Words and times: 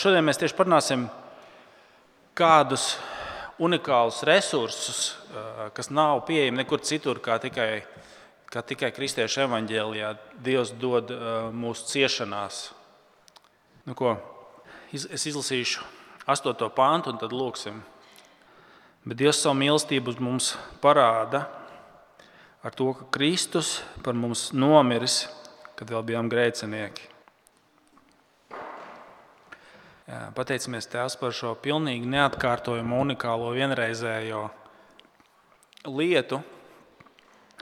Šodien 0.00 0.24
mēs 0.24 0.38
tieši 0.40 0.56
parunāsim, 0.56 1.02
kādus 2.32 2.94
unikālus 3.60 4.22
resursus, 4.24 5.00
kas 5.76 5.90
nav 5.92 6.22
pieejami 6.24 6.62
nekur 6.62 6.80
citur, 6.80 7.20
kā 7.20 7.36
tikai, 7.42 7.82
kā 8.48 8.62
tikai 8.64 8.88
kristiešu 8.96 9.42
evaņģēlijā, 9.44 10.14
Dievs 10.40 10.72
dod 10.80 11.12
mūsu 11.52 11.90
ciešanās. 11.90 12.62
Nu, 13.84 13.92
ko, 13.98 14.14
es 14.88 15.28
izlasīšu 15.28 15.84
8. 16.24 16.56
pāntu 16.72 17.12
un 17.12 17.20
tad 17.20 17.36
lūksim. 17.36 17.84
Bet 19.04 19.20
Dievs 19.20 19.44
savu 19.44 19.60
mīlestību 19.60 20.16
mums 20.24 20.54
parāda 20.80 21.44
ar 22.64 22.72
to, 22.72 22.94
ka 22.96 23.10
Kristus 23.20 23.82
par 24.00 24.16
mums 24.16 24.48
nomiris, 24.56 25.26
kad 25.76 25.92
vēl 25.92 26.08
bijām 26.08 26.32
grēcinieki. 26.32 27.09
Pateicamies 30.10 30.88
Tēvs 30.90 31.14
par 31.20 31.34
šo 31.36 31.52
pilnīgi 31.62 32.08
neatkārtojumu, 32.10 32.96
unikālo, 33.04 33.52
vienreizējo 33.54 34.48
lietu, 35.86 36.40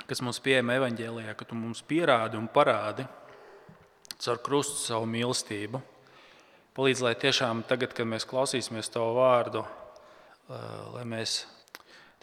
kas 0.08 0.22
mums 0.24 0.40
pieejama 0.40 0.78
evaņģēlijā, 0.78 1.34
ka 1.36 1.44
tu 1.44 1.58
mums 1.58 1.82
pierādi 1.84 2.38
un 2.40 2.48
parādi 2.48 3.04
caur 4.16 4.40
krustu 4.42 4.80
savu 4.80 5.06
mīlestību. 5.12 5.82
Palīdz, 6.78 7.04
lai 7.04 7.14
tiešām 7.20 7.64
tagad, 7.68 7.92
kad 7.92 8.08
mēs 8.08 8.24
klausīsimies 8.28 8.88
tavu 8.94 9.18
vārdu, 9.18 9.66
lai 10.94 11.04
mēs 11.04 11.42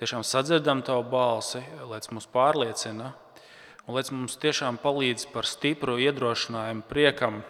tiešām 0.01 0.25
sadzirdam 0.25 0.81
tavu 0.87 1.05
balsi, 1.11 1.61
lai 1.85 2.01
tas 2.01 2.11
mūs 2.15 2.25
pārliecina 2.33 3.13
un 3.85 3.93
lai 3.93 4.01
tas 4.01 4.13
mums 4.15 4.39
tiešām 4.41 4.79
palīdz 4.81 5.27
par 5.33 5.45
stipru 5.45 5.99
iedrošinājumu, 6.01 6.87
priekam 6.89 7.43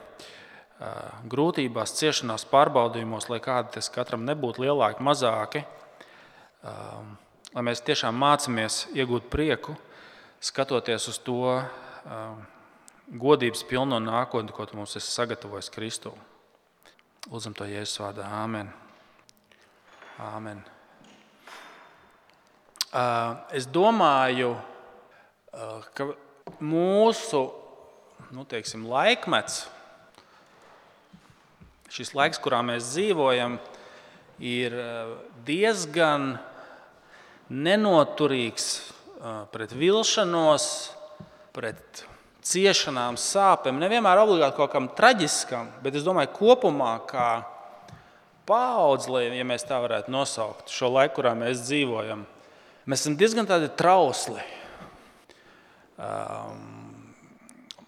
grūtībās, 1.32 1.96
ciešanās, 1.96 2.44
pārbaudījumos, 2.52 3.30
lai 3.32 3.40
kādi 3.44 3.78
tas 3.78 3.88
katram 3.94 4.26
nebūtu 4.28 4.66
lielāki, 4.66 5.04
mazāki, 5.06 5.64
lai 7.56 7.64
mēs 7.64 7.84
tiešām 7.86 8.18
mācāmies 8.20 8.82
iegūt 8.92 9.30
prieku, 9.32 9.78
skatoties 10.44 11.08
uz 11.14 11.20
to 11.24 11.64
godības 13.08 13.64
pilno 13.70 14.02
nākotni, 14.04 14.52
ko 14.52 14.66
tu 14.68 14.76
mums 14.76 14.98
esi 15.00 15.14
sagatavojis 15.14 15.72
Kristū. 15.72 16.12
Lūdzam 17.32 17.56
to 17.58 17.66
Jēzus 17.70 18.02
vārdā. 18.04 18.28
Āmen. 18.44 18.68
Āmen. 20.22 20.60
Es 23.56 23.66
domāju, 23.68 24.52
ka 25.96 26.10
mūsu 26.60 27.42
nu, 28.36 28.46
teiksim, 28.48 28.86
laikmets 28.90 29.66
šis 31.94 32.14
laiks, 32.18 32.42
kurā 32.42 32.62
mēs 32.66 32.92
dzīvojam, 32.94 33.60
ir 34.40 34.76
eh, 34.80 35.14
diezgan 35.48 36.36
nenoturīgs 37.50 38.68
eh, 38.76 39.40
pret 39.54 39.74
vilšanos, 39.76 40.68
pret 41.56 42.06
ciešanām, 42.46 43.18
sāpēm. 43.18 43.80
Nevienmēr 43.82 44.22
obligāti 44.22 44.60
kaut 44.60 44.74
kam 44.74 44.90
traģiskam, 44.98 45.72
bet 45.84 45.98
es 45.98 46.06
domāju, 46.06 46.34
kopumā 46.36 46.98
kā 47.10 47.30
paudze, 48.46 49.24
ja 49.34 49.46
mēs 49.48 49.66
tā 49.66 49.80
varētu 49.82 50.14
nosaukt 50.14 50.70
šo 50.74 50.92
laiku, 50.94 51.18
kurā 51.20 51.34
mēs 51.38 51.64
dzīvojam, 51.66 52.26
mēs 52.86 53.06
esam 53.06 53.18
diezgan 53.18 53.50
trausli. 53.78 54.44
Um, 55.96 57.06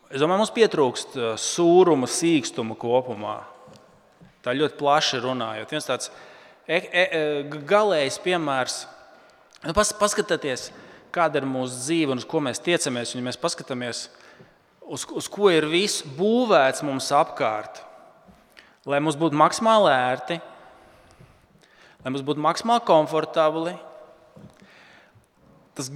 es 0.07 0.21
domāju, 0.21 0.39
mums 0.39 0.55
pietrūkst 0.55 1.17
eh, 1.19 1.29
sūruma, 1.41 2.07
sīkstuma 2.07 2.77
kopumā. 2.79 3.41
Tā 4.47 4.53
ļoti 4.55 4.77
plaši 4.79 5.19
runājot. 5.19 5.73
Viens 5.75 5.87
tāds 5.89 6.07
e, 6.63 6.77
e, 6.77 7.01
e 7.03 7.63
galējs 7.67 8.15
piemērs. 8.23 8.77
Nu, 9.65 9.73
pas, 9.75 9.89
paskatieties, 9.99 10.69
kāda 11.11 11.41
ir 11.41 11.47
mūsu 11.49 11.81
dzīve 11.81 12.15
un 12.15 12.21
uz 12.21 12.27
ko 12.29 12.39
mēs 12.45 12.63
tiecamies. 12.63 13.11
Un, 13.11 13.19
ja 13.19 13.27
mēs 13.27 13.39
paskatāmies, 13.41 14.05
uz, 14.87 15.03
uz 15.11 15.27
ko 15.27 15.51
ir 15.51 15.67
viss 15.67 16.05
būvēts 16.15 16.85
mums 16.87 17.09
apkārt, 17.11 17.81
lai 18.87 19.01
mums 19.03 19.19
būtu 19.19 19.35
maksimāli 19.35 19.91
ērti, 19.91 20.39
lai 22.05 22.13
mums 22.13 22.23
būtu 22.23 22.47
maksimāli 22.47 22.87
komfortabli. 22.87 23.75
Tas 25.75 25.91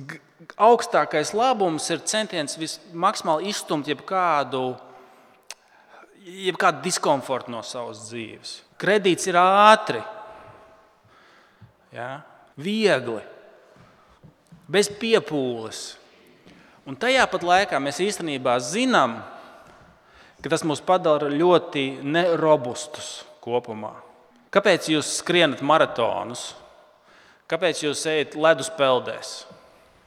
augstākais 0.60 1.32
labums 1.38 1.88
ir 1.88 2.04
centiens 2.04 2.60
maksimāli 2.92 3.56
izstumt 3.56 3.88
jebkādu 3.88 4.74
jebkādu 6.22 6.84
diskomfortu 6.86 7.52
no 7.54 7.62
savas 7.66 8.06
dzīves. 8.10 8.60
Kredīts 8.82 9.28
ir 9.30 9.38
ātri, 9.40 10.02
ja? 11.96 12.22
viegli, 12.62 13.22
bez 14.72 14.90
piepūles. 15.02 15.82
Un 16.88 16.98
tajā 16.98 17.26
pat 17.30 17.44
laikā 17.46 17.80
mēs 17.82 18.02
īstenībā 18.04 18.58
zinām, 18.64 19.20
ka 20.42 20.50
tas 20.50 20.66
mūs 20.66 20.82
padara 20.84 21.30
ļoti 21.30 22.02
nerobustus 22.02 23.22
kopumā. 23.44 23.94
Kāpēc 24.52 24.90
jūs 24.92 25.18
skrienat 25.22 25.62
maratonus? 25.64 26.52
Kāpēc 27.52 27.86
jūs 27.86 28.02
ejat 28.10 28.36
ledus 28.40 28.72
peldēs? 28.74 29.42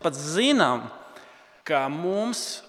Pat 0.03 0.17
zinām, 0.17 0.89
ka 1.65 1.87
mums 1.89 2.64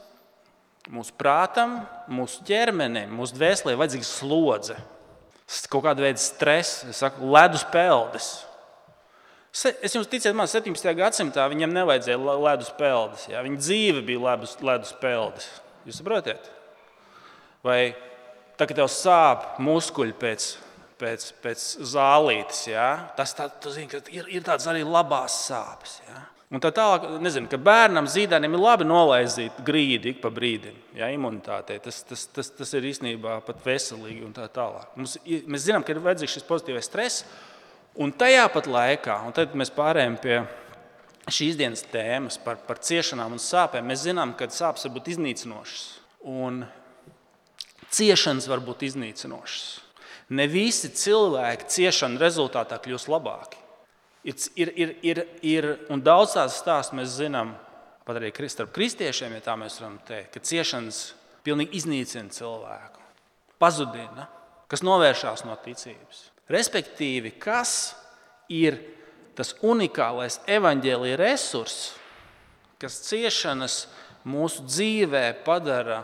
Mūsu 0.94 1.16
prātam, 1.18 1.80
mūsu 2.14 2.44
ķermenim, 2.46 3.10
mūsu 3.18 3.34
dvēselē 3.40 3.74
ir 3.74 3.80
vajadzīga 3.82 4.06
slodze, 4.06 4.76
kaut 5.72 5.88
kāda 5.88 6.04
veida 6.06 6.22
stress, 6.22 6.84
saku, 6.94 7.26
ledus 7.34 7.64
peldes. 7.74 8.28
Es 9.56 9.96
jums 9.96 10.10
ticu, 10.12 10.34
man 10.36 10.50
17. 10.52 10.92
gadsimtā 10.98 11.46
viņam 11.50 11.74
nevajadzēja 11.74 12.20
ledus 12.44 12.70
peldes. 12.76 13.24
Jā. 13.32 13.40
Viņa 13.46 13.62
dzīve 13.62 14.04
bija 14.06 14.22
ledus, 14.28 14.58
ledus 14.62 14.92
peldes. 15.00 15.48
Jūs 15.88 16.02
saprotat? 16.02 16.52
Vai 17.66 17.96
tā, 18.60 18.68
ka 18.68 18.76
tev 18.76 18.92
sāp 18.92 19.56
muskuļi 19.64 20.14
pēc, 20.22 20.50
pēc, 21.02 21.28
pēc 21.42 21.66
zālītes, 21.96 22.66
jā? 22.70 22.90
tas 23.18 23.34
tā, 23.38 23.48
zini, 23.74 24.04
ir, 24.14 24.28
ir 24.38 24.46
tāds 24.46 24.68
arī 24.70 24.84
labās 24.86 25.40
sāpes. 25.48 25.98
Jā? 26.06 26.22
Un 26.54 26.62
tā 26.62 26.70
tālāk, 26.76 27.08
nezinu, 27.26 27.50
ka 27.50 27.58
bērnam, 27.58 28.06
zīdainim 28.06 28.54
ir 28.54 28.62
labi 28.62 28.86
nolaizīt 28.86 29.58
grīdi 29.66 30.12
ik 30.14 30.20
pa 30.22 30.30
brīdim, 30.34 30.76
ja 30.94 31.10
imunitātei. 31.10 31.80
Tas, 31.82 32.04
tas, 32.06 32.28
tas, 32.30 32.52
tas 32.54 32.74
ir 32.78 32.86
īstenībā 32.92 33.40
pat 33.48 33.64
veselīgi 33.66 34.22
un 34.28 34.36
tā 34.36 34.46
tālāk. 34.54 34.92
Mums, 35.00 35.18
mēs 35.26 35.66
zinām, 35.66 35.84
ka 35.84 35.96
ir 35.96 36.04
vajadzīgs 36.06 36.38
šis 36.38 36.46
pozitīvais 36.46 36.86
stress, 36.86 37.26
un 37.98 38.14
tajā 38.14 38.46
pat 38.54 38.70
laikā, 38.70 39.18
un 39.26 39.34
tad 39.34 39.58
mēs 39.58 39.74
pārējām 39.74 40.20
pie 40.22 40.38
šīs 41.34 41.58
dienas 41.58 41.82
tēmas 41.90 42.38
par, 42.46 42.62
par 42.68 42.78
ciešanām 42.78 43.34
un 43.34 43.42
sāpēm, 43.42 43.90
mēs 43.90 44.06
zinām, 44.06 44.38
ka 44.38 44.46
sāpes 44.54 44.86
var 44.86 44.94
būt 45.00 45.16
iznīcinošas 45.16 45.86
un 46.30 46.62
ciešanas 47.90 48.50
var 48.50 48.62
būt 48.66 48.86
iznīcinošas. 48.92 49.66
Ne 50.36 50.48
visi 50.50 50.90
cilvēki 50.94 51.70
ciešanu 51.70 52.22
rezultātā 52.22 52.78
kļūst 52.82 53.10
labāki. 53.10 53.65
Ir, 54.26 54.72
ir, 54.74 54.96
ir, 55.06 55.22
ir, 55.46 55.68
un 55.94 56.02
daudz 56.02 56.34
tās 56.34 56.58
stāstu 56.58 56.98
mēs 56.98 57.14
zinām, 57.20 57.54
pat 58.06 58.18
arī 58.18 58.32
starp 58.50 58.72
kristiešiem, 58.74 59.36
ja 59.38 59.44
tā 59.46 59.54
mēs 59.60 59.78
varam 59.78 60.00
teikt, 60.08 60.32
ka 60.34 60.42
ciešanas 60.42 61.02
pilnīgi 61.46 61.78
iznīcina 61.78 62.34
cilvēku, 62.34 63.04
pazudina, 63.62 64.26
kas 64.72 64.82
novēršās 64.82 65.46
no 65.46 65.54
ticības. 65.62 66.24
Respektīvi, 66.50 67.36
kas 67.42 67.94
ir 68.50 68.80
tas 69.38 69.54
unikālais 69.66 70.40
evaņģēlīja 70.50 71.22
resurss, 71.22 71.94
kas 72.82 72.98
ciešanas 73.06 73.86
mūsu 74.26 74.66
dzīvē 74.66 75.26
padara 75.46 76.02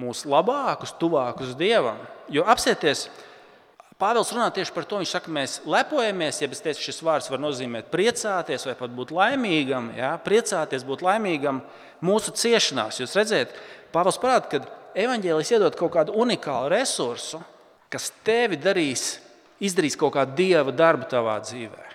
mūs 0.00 0.24
labākus, 0.28 0.94
tuvākus 0.98 1.54
Dievam. 1.58 1.98
Jo 2.32 2.46
apsieties, 2.48 3.08
Pāvils 4.00 4.30
runā 4.32 4.46
tieši 4.56 4.72
par 4.72 4.86
to. 4.88 4.98
Viņš 5.02 5.10
saka, 5.12 5.32
mēs 5.34 5.58
lepojamies, 5.68 6.38
ja 6.40 6.48
teicu, 6.48 6.80
šis 6.80 7.02
vārds 7.04 7.28
var 7.28 7.42
nozīmēt 7.42 7.90
priecāties 7.92 8.64
vai 8.64 8.74
pat 8.78 8.94
būt 8.96 9.12
laimīgam. 9.12 9.90
Ja? 9.98 10.14
Priecāties, 10.24 10.86
būt 10.88 11.04
laimīgam 11.04 11.60
mūsu 12.04 12.32
ciešanās. 12.32 13.02
Jūs 13.02 13.16
redzat, 13.18 13.52
Pāvils 13.92 14.20
parāda, 14.22 14.48
ka 14.48 14.62
evaņģēlis 14.98 15.52
iedod 15.52 15.76
kaut 15.76 15.92
kādu 15.96 16.14
unikālu 16.22 16.70
resursu, 16.72 17.42
kas 17.92 18.08
tevi 18.24 18.56
darīs, 18.60 19.18
izdarīs 19.60 19.98
kaut 19.98 20.14
kādu 20.16 20.36
dieva 20.38 20.72
darbu 20.72 21.08
tavā 21.10 21.36
dzīvē. 21.42 21.88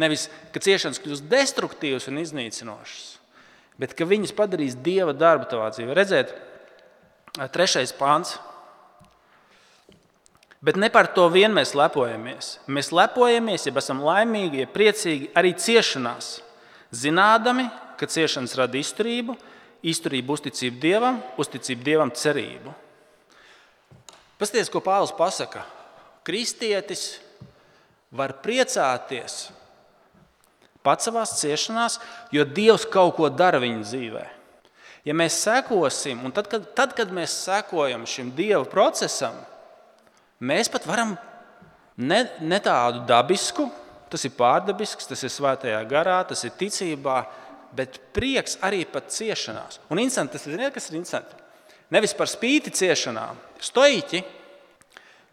Nevis, 0.00 0.28
ka 0.54 0.62
ciešanas 0.62 1.02
kļūs 1.02 1.24
destruktīvas 1.28 2.06
un 2.08 2.20
iznīcinošas, 2.22 3.08
bet 3.82 3.92
ka 3.98 4.06
viņas 4.08 4.32
padarīs 4.38 4.78
dieva 4.78 5.12
darbu 5.12 5.50
tavā 5.50 5.68
dzīvē. 5.74 5.96
Redziet, 5.98 6.32
trešais 7.52 7.92
pāns. 7.98 8.38
Bet 10.60 10.76
ne 10.76 10.90
par 10.92 11.08
to 11.16 11.24
vien 11.32 11.52
mēs 11.56 11.72
lepojamies. 11.72 12.58
Mēs 12.68 12.90
lepojamies, 12.92 13.64
ja 13.64 13.72
esam 13.80 14.02
laimīgi, 14.04 14.60
ja 14.60 14.68
priecīgi 14.68 15.30
arī 15.36 15.54
ciešanās, 15.56 16.34
zinādami, 16.92 17.64
ka 17.96 18.08
ciešanas 18.08 18.56
rada 18.60 18.76
izturību, 18.76 19.36
izturību 19.80 20.36
uzticību 20.36 20.80
Dievam, 20.82 21.22
uzticību 21.40 21.86
Dievam 21.86 22.12
cerību. 22.12 22.74
Pastāstiet, 24.40 24.72
ko 24.72 24.82
Pāvils 24.84 25.14
pasaka, 25.16 25.64
kristietis 26.24 27.20
var 28.12 28.36
priecāties 28.44 29.48
pats 30.84 31.08
savā 31.08 31.24
ciešanās, 31.28 31.98
jo 32.32 32.44
Dievs 32.44 32.86
kaut 32.88 33.16
ko 33.16 33.28
dara 33.32 33.60
viņa 33.60 33.84
dzīvē. 33.84 34.26
Ja 35.08 35.16
mēs 35.16 35.38
sekosim, 35.40 36.20
un 36.24 36.32
tad, 36.36 36.48
kad, 36.52 36.66
tad, 36.76 36.92
kad 36.96 37.12
mēs 37.12 37.32
sekojam 37.46 38.04
šim 38.08 38.32
Dieva 38.36 38.66
procesam, 38.68 39.36
mēs 40.40 40.70
pat 40.72 40.86
varam 40.88 41.14
ne, 41.96 42.24
ne 42.40 42.60
tādu 42.64 43.04
dabisku, 43.08 43.68
tas 44.10 44.24
ir 44.26 44.34
pārdabisks, 44.38 45.08
tas 45.10 45.22
ir 45.26 45.32
svētajā 45.32 45.80
garā, 45.90 46.20
tas 46.26 46.42
ir 46.46 46.54
ticībā, 46.58 47.20
bet 47.76 48.00
prieks 48.16 48.58
arī 48.66 48.82
pat 48.88 49.12
ciešanās. 49.14 49.78
Un 49.90 50.02
interesanti, 50.02 50.38
tas 50.38 50.48
ir, 50.50 50.64
kas 50.74 50.90
ir 50.90 50.98
interesanti. 50.98 51.38
Nevis 51.90 52.14
par 52.14 52.30
spīti 52.30 52.72
ciešanām. 52.74 53.38
Stoiķi, 53.62 54.22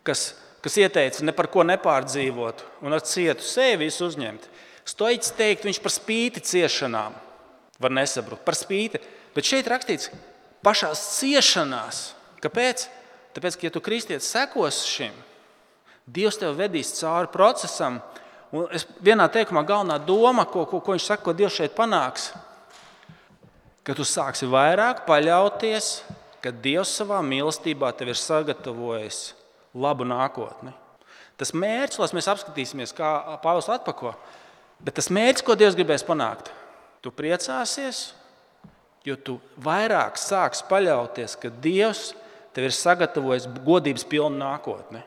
kas, 0.06 0.30
kas 0.62 0.77
ieteica 0.81 1.25
ne 1.25 1.33
par 1.38 1.50
ko 1.53 1.65
nepārdzīvot 1.65 2.63
un 2.86 2.98
ar 2.98 3.03
cietu 3.06 3.45
sevi 3.45 3.89
uzņemt, 3.89 4.50
Stoiķis 4.88 5.33
teikt, 5.36 5.65
viņš 5.68 5.80
par 5.83 5.92
spīti 5.92 6.44
ciešanām 6.48 7.15
var 7.81 7.94
nesabrukt. 7.94 8.45
Par 8.48 8.56
spīti. 8.56 9.01
Bet 9.36 9.48
šeit 9.48 9.68
rakstīts, 9.69 10.10
pašā 10.63 10.94
ciešanās. 10.95 12.13
Kāpēc? 12.44 12.88
Tāpēc, 13.38 13.56
ka, 13.57 13.68
ja 13.68 13.74
tu 13.74 13.81
kristietis 13.86 14.30
sekos 14.34 14.81
šim, 14.89 15.13
Dievs 16.07 16.39
tev 16.39 16.56
vedīs 16.56 16.94
cauri 16.95 17.28
procesam. 17.28 17.98
Un 18.56 18.69
es 18.72 18.86
vienā 19.04 19.25
teikumā 19.28 19.66
galvenā 19.68 19.98
doma, 20.00 20.45
ko, 20.48 20.63
ko, 20.66 20.80
ko 20.80 20.95
viņš 20.95 21.07
saka, 21.10 21.25
ko 21.25 21.34
Dievs 21.36 21.57
šeit 21.60 21.75
panāks, 21.75 22.30
ka 23.84 23.92
tu 23.94 24.07
sāksi 24.07 24.48
vairāk 24.48 25.04
paļauties, 25.06 25.92
ka 26.42 26.54
Dievs 26.56 26.95
savā 26.95 27.19
mīlestībā 27.28 27.92
tev 28.00 28.13
ir 28.13 28.19
sagatavojis 28.19 29.22
labu 29.75 30.07
nākotni. 30.07 30.72
Tas 31.38 31.51
mērķis, 31.54 32.00
lai 32.00 32.10
mēs 32.18 32.31
apskatīsimies, 32.31 32.95
kā 32.95 33.12
Pāvils 33.44 33.68
atpako, 33.69 34.16
Bet 34.84 34.98
tas 35.00 35.10
mērķis, 35.13 35.45
ko 35.45 35.56
Dievs 35.57 35.75
gribēs 35.78 36.06
panākt, 36.06 36.51
tu 37.01 37.12
priecāsies, 37.13 38.12
jo 39.07 39.16
tu 39.18 39.38
vairāk 39.63 40.19
sāksi 40.22 40.66
paļauties, 40.69 41.38
ka 41.42 41.50
Dievs 41.63 42.12
tev 42.57 42.65
ir 42.65 42.74
sagatavojis 42.74 43.45
godības 43.62 44.07
pilnu 44.09 44.42
nākotni. 44.42 45.04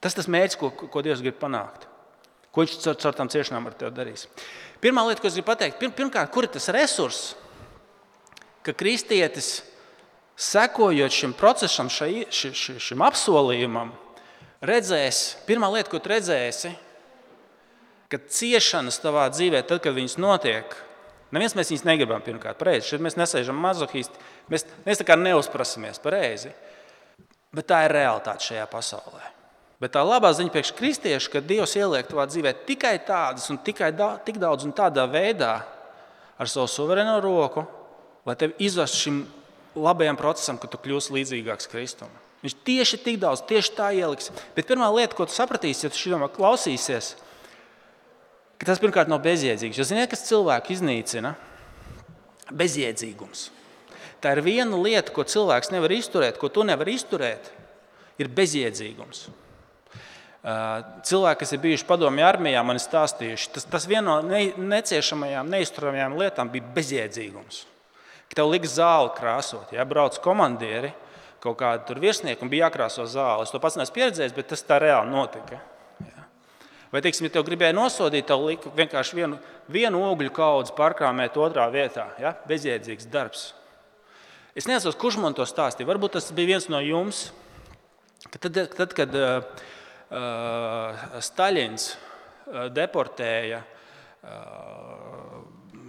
Tas 0.00 0.16
tas 0.16 0.30
mērķis, 0.32 0.56
ko, 0.56 0.70
ko 0.72 1.02
Dievs 1.04 1.20
grib 1.20 1.36
panākt. 1.36 1.84
Ko 2.50 2.64
viņš 2.64 2.78
caur, 2.80 2.96
caur 3.02 3.18
tām 3.18 3.28
ciešanām 3.30 3.68
ar 3.68 3.76
tevi 3.76 3.92
darīs. 3.98 4.24
Pirmā 4.80 5.04
lieta, 5.04 5.20
ko 5.20 5.28
es 5.28 5.36
gribu 5.36 5.50
pateikt, 5.52 5.76
pir, 5.78 5.92
pirmkārt, 5.94 6.32
kur 6.32 6.48
ir 6.48 6.54
tas 6.54 6.70
resurss, 6.72 7.34
ka 8.64 8.72
kristietis, 8.72 9.58
sekojot 10.40 11.12
šim 11.12 11.36
procesam, 11.36 11.92
šai, 11.92 12.24
ši, 12.32 12.54
ši, 12.56 12.78
šim 12.80 13.04
apsolījumam, 13.04 13.92
redzēs, 14.64 15.20
pirmā 15.44 15.68
lieta, 15.76 15.92
ko 15.92 16.00
redzēsi, 16.00 16.72
ka 18.10 18.24
ciešanas 18.24 18.98
tavā 19.04 19.28
dzīvē, 19.36 19.60
tad, 19.68 19.84
kad 19.84 19.94
viņas 20.00 20.16
notiek, 20.16 20.80
neviens 21.34 21.56
mēs 21.58 21.72
viņus 21.72 21.86
negribam 21.86 22.22
pirmkārt 22.24 22.58
pareizi. 22.60 22.92
Šeit 22.92 23.02
mēs 23.04 23.18
nesēžam 23.18 23.58
mazohisti, 23.60 24.22
mēs, 24.50 24.66
mēs 24.86 25.00
tā 25.00 25.06
kā 25.08 25.16
neuzprasamies 25.18 26.02
pareizi. 26.02 26.52
Bet 27.54 27.66
tā 27.70 27.84
ir 27.86 27.94
realitāte 27.96 28.50
šajā 28.50 28.66
pasaulē. 28.70 29.22
Bet 29.80 29.94
tā 29.96 30.02
labā 30.04 30.30
ziņa 30.36 30.52
priekš 30.52 30.74
kristiešu, 30.76 31.32
ka 31.32 31.40
Dievs 31.42 31.72
ieliek 31.78 32.08
tavā 32.10 32.26
dzīvē 32.28 32.52
tikai 32.68 32.98
tādas 33.06 33.48
un 33.50 33.58
tikai 33.64 33.88
da, 33.96 34.12
tik 34.22 34.36
daudz 34.42 34.66
un 34.68 34.74
tādā 34.76 35.06
veidā 35.08 35.54
ar 36.40 36.50
savu 36.50 36.68
suverēno 36.68 37.16
roku, 37.24 37.64
lai 38.28 38.36
tevi 38.36 38.66
izvestu 38.68 39.06
šim 39.06 39.22
labajam 39.80 40.18
procesam, 40.20 40.58
ka 40.60 40.68
tu 40.68 40.78
kļūsi 40.84 41.14
līdzīgāks 41.16 41.70
Kristum. 41.72 42.12
Viņš 42.44 42.56
tieši 42.64 43.00
tik 43.04 43.18
daudz, 43.20 43.42
tieši 43.48 43.74
tā 43.76 43.90
ieliks. 43.96 44.30
Bet 44.56 44.68
pirmā 44.68 44.88
lieta, 44.92 45.16
ko 45.16 45.26
tu 45.28 45.34
sapratīsi, 45.34 45.86
ja 45.86 45.92
tu 45.92 46.00
šī 46.00 46.14
domā 46.14 46.30
klausīsies, 46.32 47.14
ir 47.16 47.29
ka 48.60 48.68
tas 48.68 48.82
pirmkārt 48.82 49.08
nav 49.10 49.22
bezjēdzīgs. 49.24 49.80
Jūs 49.80 49.90
zināt, 49.90 50.10
kas 50.12 50.26
cilvēku 50.28 50.74
iznīcina? 50.76 51.32
Bezjēdzīgums. 52.50 53.48
Tā 54.20 54.34
ir 54.36 54.42
viena 54.44 54.76
lieta, 54.76 55.14
ko 55.16 55.24
cilvēks 55.24 55.72
nevar 55.72 55.94
izturēt, 55.96 56.36
ko 56.36 56.50
tu 56.52 56.64
nevari 56.68 56.92
izturēt, 56.98 57.48
ir 58.20 58.28
bezjēdzīgums. 58.36 59.24
Cilvēki, 60.40 61.40
kas 61.42 61.52
ir 61.52 61.60
bijuši 61.60 61.86
padomju 61.88 62.24
armijā, 62.24 62.60
man 62.64 62.78
ir 62.78 62.84
stāstījuši, 62.84 63.50
tas, 63.56 63.66
tas 63.68 63.86
viena 63.88 64.06
no 64.06 64.16
ne, 64.24 64.46
neciešamajām, 64.56 65.48
neizturamajām 65.52 66.16
lietām 66.20 66.52
bija 66.52 66.68
bezjēdzīgums. 66.76 67.64
Ka 68.30 68.38
tev 68.40 68.52
liks 68.52 68.76
zāli 68.76 69.12
krāsot, 69.16 69.72
ja 69.76 69.84
brauc 69.88 70.16
komandieri, 70.24 70.92
kaut 71.40 71.58
kādi 71.60 71.96
virsnieki 72.00 72.44
un 72.44 72.52
bija 72.52 72.68
jākrāso 72.68 73.08
zāle. 73.08 73.44
Es 73.44 73.52
to 73.52 73.60
pats 73.60 73.76
neesmu 73.80 73.96
pieredzējis, 73.96 74.36
bet 74.36 74.52
tas 74.52 74.64
tā 74.64 74.80
reāli 74.80 75.12
notika. 75.12 75.60
Vai, 76.90 76.98
teiksim, 77.04 77.28
ja 77.28 77.36
tev 77.36 77.44
gribēja 77.46 77.74
nosodīt, 77.76 78.26
tev 78.26 78.42
lika 78.48 78.70
vienkārši 78.74 79.14
vienu, 79.14 79.36
vienu 79.70 80.00
ogļu 80.08 80.32
kaudzi 80.34 80.74
pārkrāmēt 80.74 81.38
otrā 81.38 81.68
vietā. 81.70 82.08
Ja? 82.18 82.34
Bezjēdzīgs 82.50 83.06
darbs. 83.12 83.52
Es 84.58 84.66
nezinu, 84.66 84.90
kurš 84.98 85.20
man 85.22 85.36
to 85.38 85.46
stāstīja. 85.46 85.86
Varbūt 85.86 86.16
tas 86.18 86.26
bija 86.34 86.56
viens 86.56 86.66
no 86.72 86.80
jums. 86.82 87.28
Tad, 88.34 88.58
tad 88.74 88.96
kad 88.98 89.14
uh, 89.14 89.46
uh, 90.10 91.06
Staļins 91.22 91.86
uh, 91.94 92.66
deportēja 92.74 93.62
uh, 93.62 95.38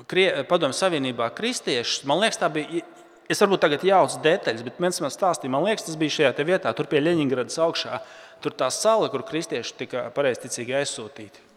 Padomju 0.06 0.78
Savienībā 0.78 1.32
kristiešus, 1.34 2.06
man 2.10 2.22
liekas, 2.22 2.40
tā 2.42 2.48
bija. 2.54 2.86
Es 3.32 3.40
varbūt 3.40 3.62
tagad 3.64 3.84
jaucu 3.88 4.18
detaļas, 4.26 4.64
bet 4.66 4.80
viens 4.82 4.98
man 5.00 5.12
stāstīja, 5.14 5.54
man 5.54 5.64
liekas, 5.64 5.86
tas 5.88 5.96
bija 5.98 6.18
šajā 6.18 6.46
vietā, 6.46 6.74
tur 6.76 6.90
pie 6.92 7.00
Leņņģeradas 7.00 7.62
augšā. 7.64 7.96
Uh, 7.96 8.31
Tur 8.42 8.56
tā 8.58 8.68
sala, 8.74 9.10
kur 9.14 9.24
kristieši 9.28 9.76
tika 9.78 10.08
pareizticīgi 10.16 10.74
aizsūtīti. 10.80 11.48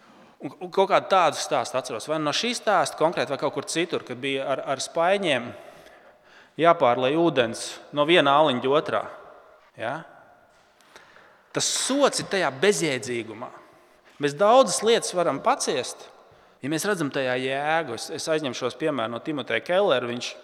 Un, 0.45 0.53
un 0.67 0.73
kaut 0.73 0.91
kādu 0.91 1.09
tādu 1.09 1.41
stāstu 1.41 1.79
atceros. 1.81 2.09
Vai 2.11 2.19
no 2.21 2.35
šī 2.37 2.53
stāsta 2.59 2.99
konkrēti, 3.01 3.33
vai 3.33 3.41
kaut 3.41 3.55
kur 3.57 3.69
citur, 3.71 4.05
kad 4.05 4.21
bija 4.21 4.45
ar, 4.53 4.61
ar 4.75 4.83
spaiņiem 4.85 5.49
jāpārlai 6.61 7.15
ūdens 7.17 7.71
no 7.97 8.05
viena 8.09 8.37
āliņa 8.43 8.73
otrā. 8.77 9.05
Ja? 9.81 9.95
Tas 11.55 11.69
sots 11.71 12.21
ir 12.21 12.29
tajā 12.31 12.51
bezjēdzīgumā. 12.61 13.49
Mēs 14.23 14.37
daudzas 14.39 14.83
lietas 14.87 15.15
varam 15.17 15.41
paciest, 15.43 16.05
ja 16.63 16.71
mēs 16.71 16.85
redzam 16.87 17.11
tajā 17.15 17.35
jēgu. 17.41 17.97
Es, 17.97 18.11
es 18.15 18.29
aizņemšos 18.31 18.77
piemēru 18.79 19.15
no 19.15 19.23
Timoteja 19.25 19.65
Kellera. 19.65 20.07
Viņš 20.11 20.35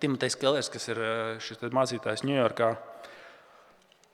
Timotejs 0.00 0.38
Kellers, 0.40 0.70
kas 0.72 0.88
ir 0.90 1.00
eh, 1.04 1.18
šis 1.44 1.60
mācītājs 1.76 2.24
Ņujorkā, 2.26 2.70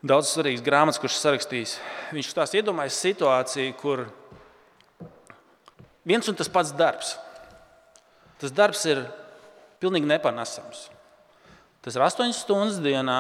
daudz 0.09 0.31
svarīgas 0.33 0.65
grāmatas, 0.65 1.01
kuras 1.01 1.19
sarakstījis. 1.23 1.77
Viņš 2.15 2.33
tās 2.37 2.55
iedomājas 2.59 2.99
situāciju, 3.03 3.75
kur 3.81 4.05
viens 6.07 6.29
un 6.29 6.37
tas 6.39 6.51
pats 6.53 6.73
darbs. 6.77 7.15
Tas 8.41 8.53
darbs 8.53 8.85
ir 8.91 9.03
pilnīgi 9.81 10.09
nepanesams. 10.09 10.87
Tas 11.85 11.97
ir 11.97 12.05
8 12.05 12.35
stundas 12.35 12.81
dienā, 12.83 13.19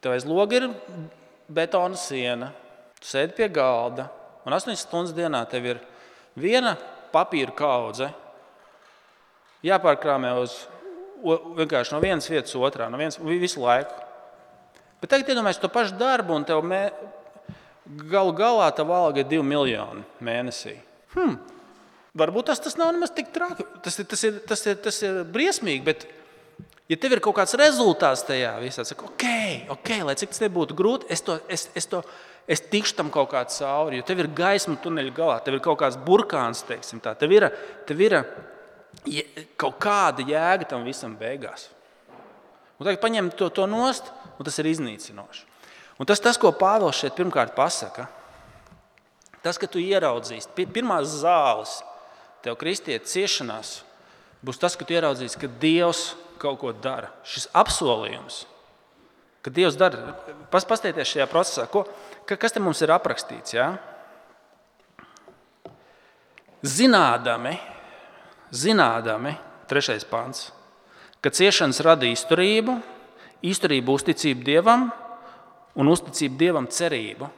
tev 0.00 0.16
aiz 0.16 0.24
loga 0.26 0.58
ir 0.58 0.68
betona 1.52 1.98
siena, 2.00 2.50
tu 3.00 3.10
sēdi 3.10 3.36
pie 3.36 3.50
galda, 3.52 4.08
un 4.46 4.56
8 4.56 4.78
stundas 4.80 5.14
dienā 5.16 5.42
tev 5.50 5.68
ir 5.74 5.82
viena 6.40 6.74
papīra 7.12 7.54
kaudze, 7.56 8.08
jāpārkrāmē 9.66 10.32
uz 10.40 10.56
vienkārši 11.22 11.94
no 11.94 12.00
vienas 12.02 12.28
vietas 12.30 12.56
otrā, 12.58 12.90
no 12.90 12.98
vienas 13.00 13.20
visu 13.20 13.62
laiku. 13.62 14.05
Bet 15.06 15.12
tagad 15.12 15.28
iedomājieties 15.30 15.62
to 15.62 15.68
pašu 15.70 15.94
darbu, 16.00 16.34
un 16.34 16.44
tev 16.48 16.64
mē, 16.66 16.80
galu 18.10 18.32
galā 18.34 18.72
tā 18.74 18.82
alga 18.82 19.22
ir 19.22 19.28
2 19.30 19.44
miljoni 19.46 20.02
mēnesī. 20.18 20.72
Hmm. 21.12 21.36
Varbūt 22.18 22.48
tas, 22.50 22.58
tas 22.64 22.74
nav 22.74 22.90
nemaz 22.90 23.12
tik 23.14 23.30
traki. 23.30 23.62
Tas 23.84 24.00
tas, 24.00 24.24
ir, 24.26 24.40
tas, 24.50 24.64
ir, 24.66 24.80
tas 24.82 24.98
ir 25.06 25.20
briesmīgi, 25.30 25.84
bet, 25.86 26.08
ja 26.90 26.98
tev 26.98 27.14
ir 27.14 27.22
kaut 27.22 27.36
kāds 27.38 27.54
rezultāts 27.60 28.26
tajā 28.26 28.56
visā, 28.64 28.82
tad, 28.82 29.06
ok, 29.06 29.28
ok, 29.76 29.94
lai 30.08 30.18
cik 30.18 30.34
tas 30.34 30.42
nebūtu 30.42 30.74
grūti, 30.74 31.06
es, 31.14 31.22
to, 31.22 31.38
es, 31.46 31.68
es, 31.78 31.86
to, 31.92 32.02
es 32.50 32.66
tikšu 32.66 32.98
tam 32.98 33.14
kaut 33.14 33.30
kā 33.30 33.44
cauri. 33.46 34.00
Jo 34.00 34.10
tev 34.10 34.26
ir 34.26 34.32
gaisma 34.42 34.74
tuneļa 34.82 35.14
galā, 35.14 35.38
tev 35.46 35.60
ir 35.60 35.62
kaut 35.70 35.84
kāds 35.86 36.02
burkāns, 36.02 36.66
teiksim, 36.66 36.98
tā. 37.04 37.14
Tev 37.14 37.38
ir, 37.38 37.46
tev 37.86 38.02
ir 38.02 38.18
kaut 39.54 39.78
kāda 39.78 40.26
jēga 40.26 40.72
tam 40.74 40.82
visam 40.82 41.14
beigās. 41.14 41.70
Un 42.76 42.88
tagad 42.88 42.98
paņem 43.06 43.30
to, 43.38 43.54
to 43.54 43.70
nost, 43.70 44.10
un 44.36 44.46
tas 44.46 44.58
ir 44.60 44.68
iznīcinoši. 44.70 45.44
Un 45.96 46.08
tas, 46.08 46.20
tas, 46.20 46.36
ko 46.40 46.52
Pāvils 46.52 46.98
šeit 47.00 47.16
pirmkārt 47.16 47.54
pasaka, 47.56 48.06
tas, 49.44 49.56
ka 49.56 49.68
tu 49.70 49.80
ieraudzīsi 49.80 50.66
pirmās 50.68 51.18
zāles, 51.22 51.78
tev 52.44 52.58
kristieti 52.60 53.08
ciešanās, 53.08 53.80
būs 54.44 54.60
tas, 54.60 54.76
ka 54.76 54.84
tu 54.84 54.96
ieraudzīsi, 54.96 55.40
ka 55.40 55.50
Dievs 55.62 56.10
kaut 56.42 56.60
ko 56.60 56.74
dara. 56.74 57.08
Šis 57.24 57.48
apsolījums, 57.56 58.44
ka 59.40 59.52
Dievs 59.54 59.78
dara, 59.80 60.12
pas, 60.52 60.66
pastieties 60.68 61.14
šajā 61.14 61.28
procesā, 61.32 61.64
ko, 61.72 61.86
ka, 62.28 62.36
kas 62.36 62.52
te 62.52 62.60
mums 62.60 62.82
ir 62.84 62.92
aprakstīts. 62.92 63.56
Ja? 63.56 63.70
Zinādami, 66.66 67.56
zinādami, 68.52 69.32
trešais 69.70 70.04
pāns 70.08 70.50
ka 71.26 71.32
ciešanas 71.34 71.80
rada 71.82 72.06
izturību, 72.06 72.76
izturību 73.46 73.96
uzticību 73.96 74.44
Dievam 74.46 74.88
un 75.76 75.90
uzticību 75.92 76.38
Dievam 76.40 76.66
cerību. 76.66 77.28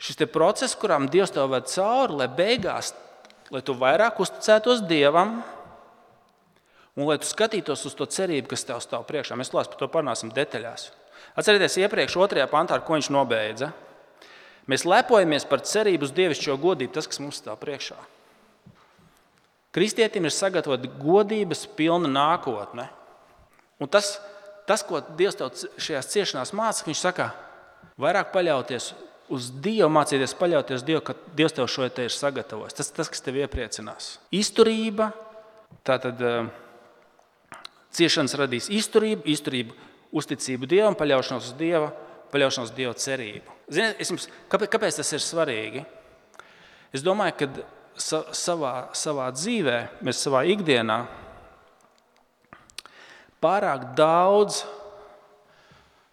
šis 0.00 0.16
process, 0.32 0.74
kurām 0.74 1.08
Dievs 1.10 1.30
tev 1.30 1.50
ved 1.52 1.68
cauri, 1.68 2.16
lai 2.22 2.28
beigās, 2.28 2.94
lai 3.50 3.60
tu 3.60 3.74
vairāk 3.74 4.20
uzticētos 4.20 4.86
Dievam 4.88 5.42
un 6.96 7.06
lai 7.06 7.18
tu 7.18 7.28
skatītos 7.28 7.84
uz 7.86 7.94
to 7.94 8.06
cerību, 8.06 8.48
kas 8.48 8.64
tev 8.64 8.80
stāv 8.80 9.04
priekšā. 9.08 9.36
Mēs 9.36 9.52
klāst 9.52 9.70
par 9.70 9.78
to 9.78 9.88
parunāsim 9.88 10.32
detaļās. 10.32 10.90
Atcerieties, 11.36 11.78
iepriekš 11.84 12.16
otrajā 12.16 12.46
pantā, 12.50 12.78
ko 12.80 12.96
viņš 12.96 13.10
nobeidza. 13.12 13.70
Mēs 14.68 14.84
lepojamies 14.88 15.46
par 15.48 15.62
cerību 15.66 16.06
uz 16.06 16.14
dievišķo 16.16 16.56
godību, 16.60 16.92
tas, 16.94 17.08
kas 17.10 17.20
mums 17.22 17.40
stāv 17.40 17.60
priekšā. 17.62 17.96
Kristietim 19.74 20.26
ir 20.26 20.34
sagatavota 20.34 20.90
godības 21.00 21.64
pilna 21.78 22.10
nākotne. 22.10 22.88
Un 23.80 23.88
tas, 23.88 24.18
tas, 24.68 24.84
ko 24.86 25.00
Dievs 25.16 25.38
tev 25.38 25.54
šajās 25.80 26.10
ciešanās 26.12 26.52
māca, 26.56 26.84
viņš 26.86 27.00
saka, 27.00 27.30
vairāk 28.00 28.32
paļauties 28.34 28.92
uz 29.32 29.50
Dievu, 29.62 29.88
mācīties 29.94 30.34
paļauties 30.38 30.84
Dievu, 30.86 31.02
ka 31.06 31.16
Dievs 31.38 31.56
tev 31.56 31.68
šo 31.70 31.88
te 31.94 32.06
ir 32.08 32.14
sagatavojis. 32.14 32.76
Tas 32.76 32.92
tas, 32.94 33.10
kas 33.12 33.24
tev 33.24 33.38
iepriecinās. 33.40 34.16
Izturība, 34.34 35.10
tātad 35.86 36.20
eh, 36.26 36.50
ciešanas 37.96 38.36
radīs 38.40 38.68
izturību, 38.74 39.24
izturību, 39.30 39.76
uzticību 40.20 40.68
Dievam, 40.70 40.98
paļaušanos 40.98 41.52
uz 41.52 41.58
Dievu, 41.58 41.90
paļaušanos 42.34 42.70
uz 42.72 42.76
Dieva 42.76 42.94
cerību. 42.98 43.58
Ziniet, 43.70 44.02
jums, 44.02 44.26
kāpēc, 44.50 44.70
kāpēc 44.74 44.98
tas 44.98 45.14
ir 45.14 45.22
svarīgi? 45.22 45.84
Es 46.94 47.04
domāju, 47.06 47.36
ka 47.38 47.48
sa, 48.00 48.24
savā, 48.34 48.74
savā 48.98 49.28
dzīvē, 49.34 49.78
mēs 50.06 50.22
savā 50.26 50.42
ikdienā 50.50 51.04
pārāk 53.42 53.90
daudz 53.98 54.64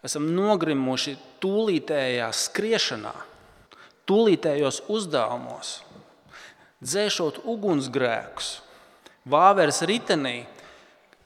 esam 0.05 0.29
nogrimuši 0.35 1.15
tūlītējā 1.43 2.27
skriešanā, 2.33 3.13
tūlītējos 4.07 4.83
uzdevumos, 4.93 5.73
dzēšot 6.83 7.41
ugunsgrēkus, 7.49 8.57
vāveres 9.27 9.83
ritenī. 9.89 10.39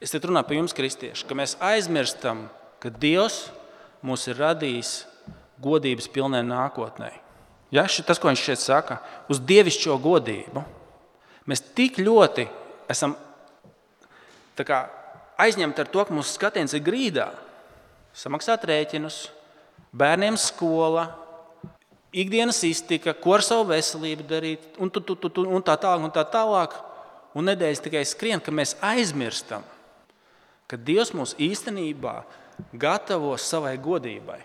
Es 0.01 0.13
te 0.13 0.21
runāju 0.23 0.49
par 0.49 0.57
jums, 0.57 0.73
kristieši, 0.73 1.27
ka 1.29 1.37
mēs 1.37 1.57
aizmirstam, 1.61 2.47
ka 2.81 2.89
Dievs 2.89 3.51
mūs 4.01 4.25
ir 4.31 4.39
radījis 4.41 4.93
godības 5.61 6.07
pilnē 6.09 6.41
nākotnē. 6.47 7.11
Ja, 7.71 7.85
tas, 7.85 8.19
ko 8.19 8.31
viņš 8.31 8.41
šeit 8.43 8.59
saka, 8.59 8.97
uz 9.31 9.39
dievišķo 9.47 9.95
godību. 10.01 10.63
Mēs 11.47 11.61
tik 11.77 12.01
ļoti 12.01 12.47
esam 12.91 13.13
kā, 14.57 14.81
aizņemti 15.41 15.83
ar 15.83 15.89
to, 15.91 16.05
ka 16.05 16.15
mūsu 16.15 16.35
skatiens 16.35 16.75
ir 16.77 16.83
grīdā. 16.85 17.31
Samaksāt 18.17 18.65
rēķinus, 18.67 19.23
bērniem 19.95 20.37
skola, 20.39 21.07
ikdienas 22.11 22.59
iztika, 22.67 23.15
ko 23.15 23.37
ar 23.37 23.45
savu 23.45 23.69
veselību 23.71 24.27
darīt, 24.27 24.67
un, 24.79 24.91
tu, 24.91 25.03
tu, 25.03 25.15
tu, 25.15 25.31
tu, 25.31 25.45
un 25.47 25.63
tā 25.63 25.77
tālāk. 25.79 26.07
Un 26.07 26.15
tā 26.15 26.25
tālāk. 26.27 26.75
Un 27.37 27.47
nedēļas 27.47 27.83
tikai 27.85 28.03
skrien, 28.03 28.41
ka 28.43 28.51
mēs 28.51 28.75
aizmirstam, 28.83 29.63
ka 30.67 30.75
Dievs 30.75 31.13
mūs 31.15 31.37
īstenībā 31.39 32.17
gatavo 32.75 33.37
savai 33.39 33.77
godībai. 33.79 34.41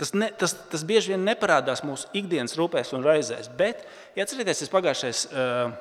Tas, 0.00 0.12
ne, 0.16 0.30
tas, 0.36 0.52
tas 0.72 0.84
bieži 0.84 1.14
vien 1.14 1.24
neparādās 1.24 1.82
mūsu 1.84 2.08
ikdienas 2.16 2.56
rūpēs 2.56 2.92
un 2.96 3.04
raizēs. 3.04 3.48
Bet, 3.56 3.82
ja 4.16 4.24
atcerieties, 4.24 4.62
es 4.64 4.72
pagājušajā 4.72 5.16
uh, 5.32 5.72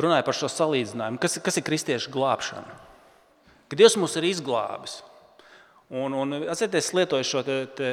runāju 0.00 0.24
par 0.28 0.36
šo 0.36 0.48
salīdzinājumu, 0.52 1.20
kas, 1.20 1.36
kas 1.44 1.60
ir 1.60 1.66
kristiešu 1.66 2.12
glābšana. 2.14 2.89
Ka 3.70 3.78
Dievs 3.78 3.96
mūs 4.00 4.16
ir 4.18 4.26
izglābis. 4.26 5.00
Un, 5.90 6.14
un 6.14 6.36
atcerieties, 6.50 6.92
lietoju 6.94 7.26
šo 7.26 7.42
te, 7.46 7.56
te 7.78 7.90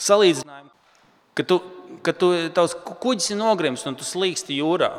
salīdzinājumu, 0.00 0.70
ka 1.36 1.44
tu, 1.48 1.58
ka 2.04 2.14
tu 2.16 2.32
tavs 2.56 2.74
kuģis 3.00 3.32
ir 3.32 3.40
nogrims 3.40 3.84
un 3.88 3.96
tu 3.96 4.04
slīksti 4.04 4.58
jūrā. 4.60 4.90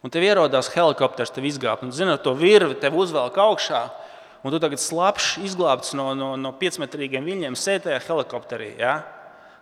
Un 0.00 0.12
tev 0.12 0.24
ierodās 0.24 0.72
helikopters, 0.72 1.32
tev 1.32 1.44
izgāzt. 1.48 1.84
Zinot 1.92 2.24
to 2.24 2.32
virvi, 2.36 2.76
tev 2.80 2.96
uzvelk 2.96 3.36
augšā 3.40 3.84
un 4.40 4.52
tu 4.52 4.60
tagad 4.60 4.80
slapjš 4.80 5.34
izglābts 5.44 5.92
no, 5.96 6.12
no, 6.16 6.32
no 6.40 6.52
piecmetrīgiem 6.56 7.26
viļņiem, 7.26 7.56
sēdējā 7.58 8.00
helikopterī. 8.06 8.70
Ja? 8.80 9.00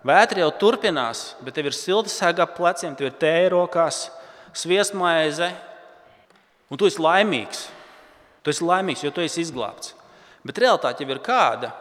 Vētra 0.07 0.45
jau 0.45 0.53
turpinās, 0.61 1.33
bet 1.43 1.59
tev 1.59 1.71
ir 1.71 1.77
silta 1.77 2.13
sēga 2.13 2.47
ap 2.47 2.55
pleciem, 2.59 2.95
tev 2.95 3.11
ir 3.11 3.17
tēja 3.19 3.51
rokās, 3.57 4.05
sviestmaize, 4.55 5.51
un 6.71 6.79
tu 6.79 6.87
esi 6.87 7.03
laimīgs. 7.03 7.67
Tu 8.43 8.53
esi 8.55 8.65
laimīgs, 8.65 9.05
jo 9.05 9.13
tu 9.15 9.23
esi 9.25 9.43
izglābts. 9.45 9.95
Bet 10.47 10.61
realitāte 10.63 11.05
jau 11.05 11.13
ir 11.13 11.23
kāda. 11.25 11.73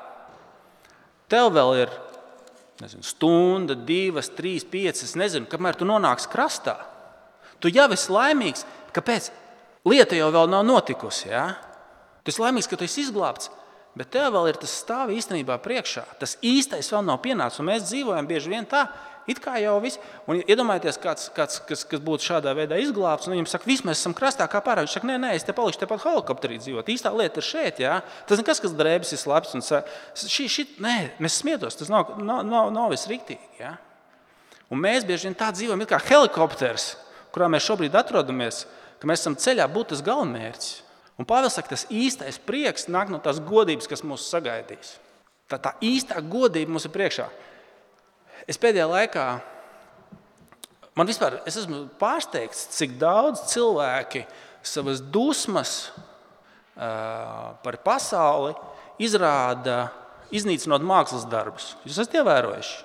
Tev 1.31 1.51
vēl 1.55 1.73
ir 1.83 1.93
nezinu, 2.81 3.05
stunda, 3.05 3.75
divas, 3.75 4.29
trīs, 4.33 4.65
piecas, 4.67 5.15
nezinu, 5.17 5.49
kamēr 5.49 5.77
tu 5.77 5.87
nonāksi 5.87 6.29
krastā. 6.31 6.77
Tu 7.63 7.71
jau 7.73 7.87
esi 7.93 8.13
laimīgs. 8.13 8.65
Kāpēc? 8.95 9.31
Lieta 9.87 10.17
jau 10.17 10.29
nav 10.49 10.65
notikusi. 10.65 11.29
Ja? 11.31 11.47
Tu 12.23 12.33
esi 12.33 12.43
laimīgs, 12.43 12.69
ka 12.69 12.77
tu 12.79 12.85
esi 12.87 13.05
izglābts, 13.05 13.49
bet 13.97 14.11
tev 14.13 14.33
vēl 14.35 14.51
ir 14.51 14.57
tas 14.61 14.73
stāv 14.81 15.13
īstenībā 15.15 15.57
priekšā. 15.63 16.03
Tas 16.19 16.35
īstais 16.45 16.89
vēl 16.91 17.05
nav 17.07 17.21
pienācis, 17.23 17.61
un 17.61 17.69
mēs 17.69 17.87
dzīvojam 17.87 18.27
bieži 18.29 18.51
vien 18.51 18.67
tā. 18.69 18.83
It 19.27 19.41
kā 19.43 19.57
jau 19.59 19.73
viss, 19.83 19.99
un 20.23 20.39
iedomājieties, 20.39 20.97
kāds, 21.03 21.25
kāds 21.35 21.57
kas, 21.67 21.81
kas 21.89 21.99
būtu 22.03 22.23
šādā 22.29 22.53
veidā 22.55 22.77
izglābts, 22.79 23.27
un 23.27 23.33
viņam 23.35 23.49
saka, 23.51 23.67
viss 23.67 23.83
mēs 23.83 23.99
esam 23.99 24.13
krastā, 24.15 24.45
kā 24.47 24.61
pārāk. 24.63 24.87
Viņš 24.87 24.93
saka, 24.95 25.09
nē, 25.09 25.17
nē, 25.19 25.31
es 25.35 25.43
te 25.43 25.55
palikšu 25.55 25.81
tepat 25.81 26.05
helikopterī 26.05 26.61
dzīvot. 26.61 26.87
Īstā 26.93 27.11
lieta 27.11 27.41
ir 27.41 27.47
šeit, 27.47 27.81
jā. 27.83 27.97
Tas 28.29 28.39
nekas, 28.39 28.61
kas 28.63 28.75
drēbes 28.79 29.11
ir 29.11 29.19
slēpts. 29.19 29.57
Un 29.59 29.65
šī, 30.31 30.47
šī, 30.53 30.65
nē, 30.85 30.95
mēs 31.19 31.41
smietos, 31.41 31.75
tas 31.75 31.91
nav, 31.91 32.13
nav, 32.23 32.45
nav, 32.47 32.71
nav 32.71 32.93
viss 32.93 33.09
rīktīgi. 33.11 33.59
Jā. 33.59 33.73
Un 34.71 34.79
mēs 34.83 35.03
bieži 35.07 35.27
vien 35.27 35.35
tā 35.35 35.49
dzīvojam, 35.51 35.83
kā 35.91 35.99
helikopters, 36.07 36.93
kurā 37.35 37.51
mēs 37.51 37.67
šobrīd 37.67 37.99
atrodamies, 37.99 38.63
ka 39.01 39.11
mēs 39.11 39.25
esam 39.25 39.35
ceļā 39.39 39.67
būt 39.75 39.91
tas 39.91 40.05
galamērķis. 40.07 40.71
Un 41.17 41.27
Pāvils 41.27 41.55
saka, 41.57 41.73
tas 41.73 41.83
īstais 41.91 42.39
prieks 42.39 42.87
nāk 42.91 43.11
no 43.11 43.19
tās 43.19 43.39
godības, 43.43 43.89
kas 43.89 44.05
mūs 44.05 44.27
sagaidīs. 44.31 44.95
Tā, 45.49 45.59
tā 45.59 45.73
īstā 45.83 46.19
godība 46.21 46.75
mums 46.75 46.85
ir 46.87 46.93
priekšā. 46.93 47.27
Es 48.47 48.59
pēdējā 48.61 48.87
laikā 48.89 49.25
man 50.97 51.09
vispār, 51.09 51.41
es 51.49 51.59
esmu 51.59 51.85
pārsteigts, 51.99 52.67
cik 52.77 52.95
daudz 53.01 53.43
cilvēki 53.51 54.23
savas 54.65 55.01
dusmas 55.01 55.75
uh, 55.93 57.53
par 57.63 57.79
pasauli 57.85 58.55
izrāda 59.03 59.87
iznīcinot 60.33 60.83
mākslas 60.83 61.27
darbus. 61.29 61.75
Jūs 61.85 61.99
esat 61.99 62.17
ievērojuši? 62.19 62.77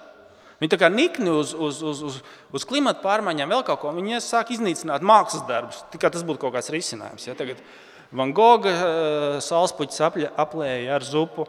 Viņi 0.63 0.71
tā 0.71 0.79
kā 0.79 0.91
nikni 0.93 1.33
uz, 1.35 1.57
uz, 1.59 1.81
uz, 1.83 2.03
uz, 2.07 2.19
uz 2.55 2.67
klimata 2.69 3.03
pārmaiņām, 3.03 3.51
vēl 3.51 3.65
kaut 3.67 3.81
ko. 3.83 3.95
Viņi 3.97 4.21
sāk 4.23 4.53
iznīcināt 4.55 5.03
mākslas 5.03 5.43
darbus. 5.49 5.81
Tikai 5.91 6.13
tas 6.15 6.23
būtu 6.27 6.45
kaut 6.45 6.55
kāds 6.55 6.71
risinājums. 6.71 7.25
Ja? 7.27 7.35
Tagad, 7.39 7.59
uh, 7.59 7.93
Van 8.13 8.33
Gogha 8.37 8.73
eh, 8.73 9.37
salspuķis 9.41 10.03
aplēja 10.37 10.99
ar 10.99 11.05
zupu. 11.07 11.47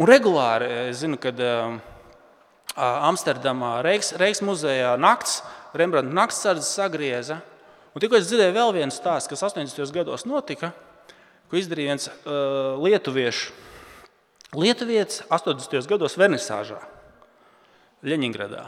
Un 0.00 0.08
regulāri 0.08 0.68
es 0.90 1.00
zinu, 1.02 1.18
kad 1.20 1.40
eh, 1.42 1.80
Amsterdamā 2.76 3.80
Reiks, 3.84 4.12
Reiks 4.20 4.42
muzejā 4.46 4.92
nakts, 5.00 5.40
Rembrandta 5.76 6.14
naktsardzes 6.14 6.70
sagrieza. 6.74 7.40
Un 7.94 8.02
tikko 8.02 8.18
es 8.18 8.28
dzirdēju 8.28 8.54
vēl 8.54 8.74
vienu 8.78 8.94
stāstu, 8.94 9.32
kas 9.32 9.42
80. 9.50 9.90
gados 9.94 10.26
notika, 10.26 10.70
ko 11.50 11.58
izdarīja 11.58 11.94
viens 11.94 12.06
uh, 12.10 12.78
lietuviešu. 12.82 13.56
Lietuvietis 14.54 15.24
80. 15.30 15.86
gados 15.90 16.16
Vernisāžā, 16.18 16.78
Ļeņingradā. 18.06 18.64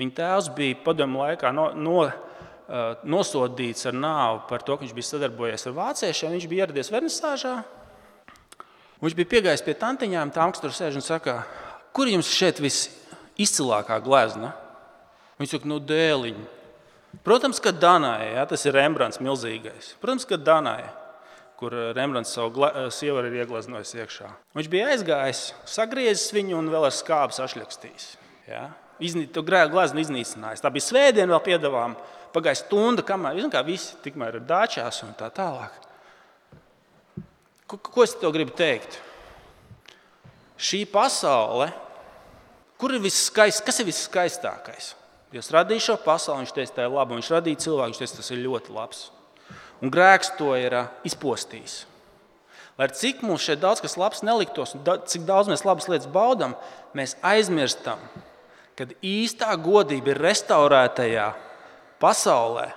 Viņa 0.00 0.14
tēvs 0.16 0.52
bija 0.56 0.78
padomu 0.84 1.24
laikā 1.24 1.50
no, 1.52 1.70
no 1.76 2.04
Uh, 2.72 2.94
nosodīts 3.04 3.84
ar 3.90 3.92
nāvi 3.92 4.38
par 4.48 4.62
to, 4.64 4.76
ka 4.78 4.84
viņš 4.84 4.92
bija 4.96 5.04
sadarbojies 5.04 5.66
ar 5.68 5.74
vāciešiem. 5.76 6.30
Viņš 6.32 6.44
bija 6.48 6.64
ieradies 6.64 6.88
Vernisāžā. 6.94 7.56
Viņš 9.02 9.16
bija 9.18 9.28
piegājis 9.28 9.64
pie 9.66 9.74
tantiņām, 9.76 10.30
tām, 10.32 10.54
kas 10.54 10.62
tur 10.62 10.72
sēž 10.72 10.96
un 10.96 11.04
saka, 11.04 11.42
kur 11.96 12.10
jums 12.10 12.30
šeit 12.32 12.60
visizcilākā 12.62 13.98
glezna? 14.04 14.52
Viņš 15.40 15.56
saka, 15.56 15.68
nu, 15.70 15.78
dēliņa. 15.82 16.48
Protams, 17.26 17.60
ka 17.60 17.74
Danai, 17.76 18.32
ja, 18.32 18.44
tas 18.48 18.64
ir 18.64 18.76
Rembrandts 18.76 19.20
milzīgais. 19.20 19.92
Protams, 20.00 20.24
ka 20.28 20.38
Danai, 20.40 20.86
kur 21.60 21.74
Rembrandts 21.96 22.32
savu 22.32 22.68
sievu 22.94 23.20
ir 23.20 23.42
iegleznojis 23.42 23.92
iekšā. 23.98 24.30
Viņš 24.56 24.70
bija 24.72 24.88
aizgājis, 24.94 25.42
sagriezis 25.68 26.32
viņu 26.34 26.56
un 26.58 26.72
vēl 26.72 26.88
ar 26.88 26.96
skābi 26.96 27.36
sašļakstījis. 27.36 28.08
Ja. 28.48 28.64
Gleznu 29.02 30.02
iznīcinājis. 30.02 30.62
Tā 30.62 30.70
bija 30.72 30.86
svētdiena, 30.86 31.34
vēl 31.34 31.44
piedāvājuma 31.50 32.10
pagāja 32.32 32.62
stunda, 32.62 33.04
kamēr 33.04 33.40
kā 33.52 33.62
visi 33.66 33.96
tikmēr 34.04 34.40
ir 34.40 34.46
dāčās 34.48 35.02
un 35.04 35.12
tā 35.18 35.28
tālāk. 35.34 35.74
Ko, 37.68 37.78
ko 37.78 38.04
es 38.04 38.14
to 38.20 38.30
gribu 38.32 38.54
teikt? 38.56 38.98
Šī 40.60 40.84
pasaule, 40.86 41.70
kur 42.82 42.96
ir 42.96 43.04
viskaist, 43.04 43.62
kas 43.62 43.78
ir 43.78 43.86
viskaistākais? 43.86 44.96
Dievs 45.30 45.52
radīja 45.54 45.86
šo 45.86 45.94
pasauli, 46.02 46.42
viņš 46.42 46.54
teica, 46.56 46.74
tā 46.76 46.86
ir 46.88 46.92
laba. 46.92 47.14
Viņš 47.14 47.30
radīja 47.30 47.60
cilvēku, 47.62 47.92
viņš 47.92 48.00
teica, 48.02 48.16
tas 48.18 48.30
ir 48.34 48.42
ļoti 48.42 48.74
labs. 48.74 49.04
Un 49.82 49.92
grēks 49.94 50.34
to 50.36 50.50
ir 50.58 50.74
izpostījis. 51.06 51.76
Lai 52.80 52.88
cik 52.92 53.22
mums 53.22 53.44
šeit 53.44 53.60
daudz 53.62 53.82
kas 53.84 53.94
labs 54.00 54.22
neliktos, 54.26 54.74
un 54.74 54.82
cik 54.82 55.24
daudz 55.28 55.50
mēs 55.52 55.64
labas 55.64 55.86
lietas 55.92 56.08
baudām, 56.10 56.56
mēs 56.96 57.14
aizmirstam, 57.22 58.00
kad 58.78 58.94
īstā 59.04 59.52
godība 59.60 60.12
ir 60.12 60.22
restaurētajā 60.24 61.26
pasaulē, 62.02 62.70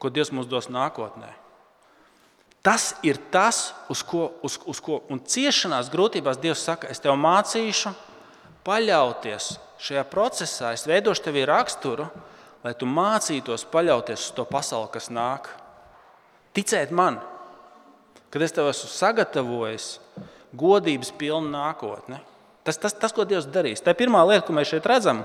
ko 0.00 0.10
Dievs 0.10 0.32
mums 0.34 0.48
dos 0.50 0.70
nākotnē. 0.72 1.30
Tas 2.64 2.94
ir 3.04 3.20
tas, 3.30 3.74
uz 3.92 4.00
ko, 4.02 4.30
uz, 4.42 4.56
uz 4.66 4.80
ko 4.82 5.02
un 5.12 5.20
ciešanās, 5.20 5.92
grūtībās 5.92 6.40
Dievs 6.40 6.64
saka, 6.64 6.88
es 6.90 7.02
tev 7.04 7.16
mācīšu 7.20 7.92
paļauties 8.64 9.54
šajā 9.84 10.04
procesā, 10.08 10.72
es 10.74 10.86
veidošu 10.88 11.26
tevi 11.26 11.44
raksturu, 11.48 12.08
lai 12.64 12.72
tu 12.78 12.88
mācītos 12.88 13.66
paļauties 13.72 14.28
uz 14.28 14.34
to 14.36 14.46
pasauli, 14.48 14.90
kas 14.94 15.10
nāk. 15.12 15.50
Ticēt 16.56 16.92
man, 16.94 17.18
kad 18.32 18.42
es 18.42 18.54
tev 18.54 18.70
esmu 18.70 18.90
sagatavojis 18.90 19.88
godības 20.54 21.12
pilnu 21.18 21.50
nākotni. 21.52 22.20
Tas, 22.64 22.78
tas, 22.80 22.94
tas, 22.96 23.12
ko 23.12 23.26
Dievs 23.28 23.48
darīs. 23.52 23.82
Tā 23.84 23.92
ir 23.92 23.98
pirmā 23.98 24.22
lieta, 24.24 24.46
ko 24.46 24.54
mēs 24.56 24.70
šeit 24.72 24.86
redzam. 24.88 25.20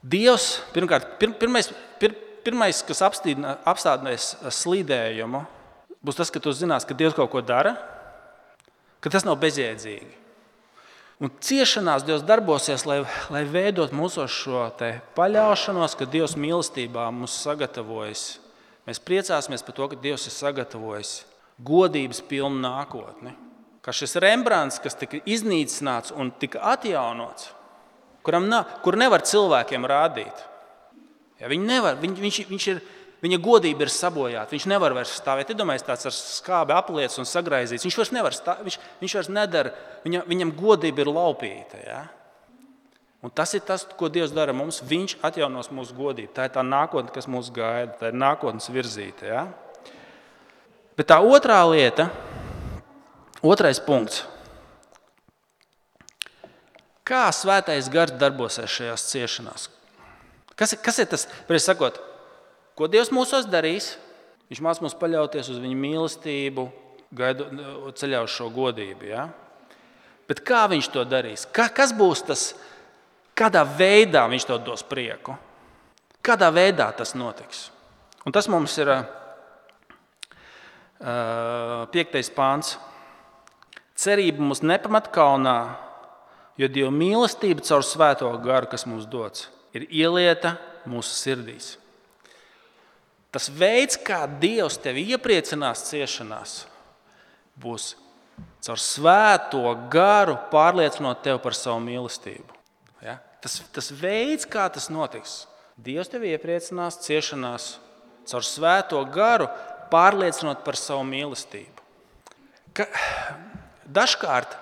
Dievs, 0.00 0.60
pirmkārt, 0.72 1.16
pir, 1.20 1.32
pirmais, 1.40 1.72
pir, 2.00 2.14
pirmais, 2.46 2.84
kas 2.86 3.02
apstādinās 3.02 4.30
slīdējumu, 4.60 5.42
būs 6.06 6.20
tas, 6.20 6.30
ka 6.32 6.40
tu 6.40 6.54
zinās, 6.54 6.86
ka 6.86 6.96
Dievs 6.96 7.18
kaut 7.18 7.32
ko 7.34 7.42
dara, 7.44 7.74
ka 9.02 9.12
tas 9.12 9.26
nav 9.26 9.40
bezjēdzīgi. 9.42 10.19
Un 11.20 11.28
ciešanās 11.44 12.06
Dievs 12.08 12.22
darbosies, 12.24 12.86
lai, 12.88 13.02
lai 13.28 13.42
veidot 13.44 13.92
mūsu 13.92 14.24
šo 14.24 14.62
paļaušanos, 15.16 15.96
ka 15.98 16.08
Dievs 16.08 16.32
mīlestībā 16.40 17.10
mums 17.12 17.34
sagatavojas. 17.42 18.38
Mēs 18.88 19.02
priecāsimies 19.04 19.64
par 19.66 19.76
to, 19.76 19.90
ka 19.92 20.00
Dievs 20.00 20.24
ir 20.30 20.32
sagatavojis 20.32 21.18
godības 21.60 22.22
pilnu 22.24 22.62
nākotni. 22.62 23.34
Kā 23.84 23.92
šis 23.96 24.16
Rembrandts, 24.20 24.80
kas 24.80 24.96
tika 24.96 25.20
iznīcināts 25.28 26.12
un 26.16 26.32
tika 26.40 26.62
atjaunots, 26.72 27.50
kuram 28.24 28.48
nav, 28.48 28.80
kur 28.84 28.96
nevar 29.00 29.24
cilvēkiem 29.24 29.84
rādīt. 29.88 30.46
Ja, 31.40 31.48
viņi 31.48 31.68
nevar, 31.68 31.96
viņ, 32.00 32.16
viņš, 32.20 32.40
viņš 32.50 32.66
ir, 32.74 32.80
viņa 33.24 33.38
godība 33.44 33.84
ir 33.84 33.92
sabojāta. 33.92 34.52
Viņš 34.54 34.66
nevar 34.70 34.94
vairs 34.96 35.12
stāvēt. 35.20 35.52
Iedomājieties, 35.52 35.86
tāds 35.86 36.08
ar 36.08 36.16
skābi 36.16 36.74
apliecis 36.76 37.20
un 37.20 37.28
sagraizīts. 37.28 37.84
Viņš 37.86 37.98
vairs 38.00 38.14
nevar 38.16 38.36
stāvēt, 38.36 38.66
viņš, 38.68 38.78
viņš 39.02 39.16
vairs 39.18 39.30
nedara, 39.32 39.74
viņa, 40.06 40.24
viņam 40.30 40.54
godība 40.56 41.04
ir 41.04 41.12
laupīta. 41.12 41.82
Ja? 41.84 42.00
Un 43.20 43.32
tas 43.36 43.52
ir 43.56 43.64
tas, 43.68 43.84
ko 43.98 44.08
Dievs 44.08 44.32
dara 44.32 44.54
mums. 44.56 44.80
Viņš 44.80 45.18
atjaunos 45.26 45.68
mūsu 45.74 45.96
godību. 45.98 46.32
Tā 46.36 46.48
ir 46.48 46.54
tā 46.56 46.64
nākotne, 46.64 47.12
kas 47.12 47.28
mūs 47.28 47.52
gaida, 47.52 47.98
tā 48.00 48.12
ir 48.12 48.16
nākotnes 48.16 48.70
virzīta. 48.72 49.28
Ja? 49.28 49.46
Bet 50.96 51.10
tā 51.12 51.20
otrā 51.20 51.60
lieta, 51.68 52.08
otrais 53.44 53.80
punkts. 53.84 54.24
Kā 57.10 57.26
svētais 57.34 57.88
gars 57.90 58.14
darbosies 58.14 58.70
šajās 58.70 59.08
ciešanās? 59.10 59.66
Kas, 60.54 60.76
kas 60.84 61.00
ir 61.02 61.08
tas, 61.10 61.24
sakot, 61.64 61.96
ko 62.80 62.88
Dievs 62.88 63.12
mūsos 63.12 63.44
darīs? 63.50 63.92
Viņš 64.50 64.62
mācīs 64.64 64.82
mums 64.82 64.96
paļauties 64.98 65.52
uz 65.52 65.60
viņa 65.60 65.76
mīlestību, 65.78 66.64
gaidu, 67.14 67.46
ceļā 67.94 68.24
uz 68.24 68.32
šo 68.34 68.48
godību. 68.54 69.06
Ja? 69.12 69.28
Bet 70.30 70.42
kā 70.46 70.64
viņš 70.70 70.88
to 70.94 71.04
darīs? 71.06 71.44
Ka, 71.52 71.68
kas 71.74 71.92
būs 71.96 72.24
tas, 72.26 72.44
kādā 73.36 73.62
veidā 73.66 74.24
viņš 74.30 74.48
to 74.48 74.58
dos 74.64 74.82
prieku? 74.86 75.36
Kādā 76.24 76.50
veidā 76.54 76.90
tas 76.96 77.14
notiks? 77.18 77.68
Un 78.26 78.34
tas 78.34 78.48
mums 78.52 78.76
ir 78.80 78.92
Piektais 81.90 82.28
pāns. 82.36 82.74
Cerība 83.96 84.44
mums 84.44 84.60
nepamat 84.60 85.08
kaunā, 85.14 85.56
jo 86.60 86.68
Dieva 86.68 86.92
mīlestība 86.92 87.64
caur 87.64 87.84
svēto 87.84 88.28
garu, 88.44 88.68
kas 88.68 88.84
mums 88.88 89.08
dots, 89.08 89.48
ir 89.72 89.86
ielieta 89.88 90.58
mūsu 90.88 91.16
sirdīs. 91.16 91.79
Tas 93.30 93.46
veids, 93.54 93.98
kā 94.00 94.24
Dievs 94.42 94.78
tevi 94.82 95.04
iepriecinās 95.14 95.84
ciešanās, 95.86 96.54
būs 97.60 97.92
caur 98.64 98.80
svēto 98.82 99.62
garu 99.92 100.34
pārliecinot 100.50 101.22
tevi 101.24 101.38
par 101.42 101.54
savu 101.56 101.78
mīlestību. 101.84 102.58
Ja? 103.04 103.20
Tas, 103.42 103.60
tas 103.72 103.92
veids, 103.94 104.48
kā 104.50 104.66
tas 104.72 104.90
notiks, 104.92 105.44
Dievs 105.80 106.10
tevi 106.12 106.34
iepriecinās 106.34 106.98
ciešanās 107.06 107.70
caur 108.30 108.44
svēto 108.46 109.00
garu, 109.14 109.48
pārliecinot 109.90 110.64
par 110.66 110.78
savu 110.78 111.06
mīlestību. 111.08 111.86
Ka 112.76 112.86
dažkārt 113.86 114.54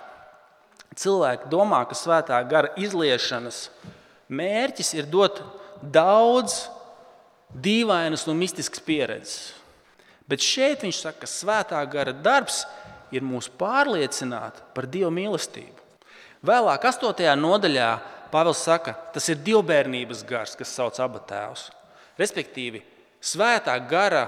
cilvēki 0.99 1.51
domā, 1.53 1.83
ka 1.89 1.97
svētā 1.99 2.39
gara 2.49 2.73
izliešanas 2.81 3.69
mērķis 4.29 4.95
ir 4.99 5.09
dot 5.11 5.43
daudz 5.83 6.67
dīvainas 7.55 8.27
un 8.29 8.39
mistiskas 8.39 8.83
pieredzes. 8.85 9.55
Bet 10.29 10.45
šeit 10.45 10.85
viņš 10.85 11.01
saka, 11.01 11.23
ka 11.25 11.31
svētā 11.31 11.81
gara 11.89 12.13
darbs 12.13 12.65
ir 13.15 13.25
mūs 13.25 13.49
pārliecināt 13.49 14.61
par 14.77 14.89
Dieva 14.91 15.11
mīlestību. 15.15 15.87
Vēlāk, 16.45 16.85
8. 16.85 17.25
nodaļā, 17.41 17.91
Pāvils 18.29 18.61
saka, 18.61 18.93
tas 19.15 19.25
ir 19.33 19.39
dievbijības 19.41 20.21
gars, 20.29 20.53
kas 20.53 20.75
sauc 20.77 20.99
abu 21.01 21.21
tēvus. 21.25 21.71
Respektīvi, 22.21 22.83
svētā 23.25 23.73
gara 23.89 24.27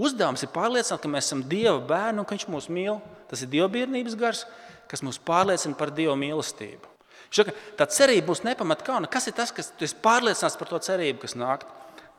Uzdevums 0.00 0.40
ir 0.40 0.48
pārliecināt, 0.48 1.02
ka 1.02 1.10
mēs 1.12 1.28
esam 1.28 1.42
Dieva 1.44 1.76
bērni 1.84 2.22
un 2.22 2.26
ka 2.26 2.32
Viņš 2.32 2.46
mūs 2.48 2.70
mīl. 2.72 3.02
Tas 3.28 3.44
ir 3.44 3.50
dievbijības 3.52 4.16
gars, 4.18 4.46
kas 4.88 5.04
mūs 5.04 5.20
pārliecina 5.22 5.76
par 5.76 5.92
Dieva 5.94 6.16
mīlestību. 6.18 6.88
Šaka, 7.30 7.54
tā 7.78 7.86
cerība 7.86 8.32
būs 8.32 8.42
nepamat 8.42 8.82
kauna. 8.86 9.10
Kas 9.10 9.28
ir 9.30 9.36
tas, 9.36 9.52
kas 9.54 9.70
tu 9.78 9.86
esi 9.86 9.98
pārliecināts 10.02 10.58
par 10.58 10.70
to 10.70 10.80
cerību, 10.82 11.22
kas 11.22 11.36
nāk? 11.38 11.62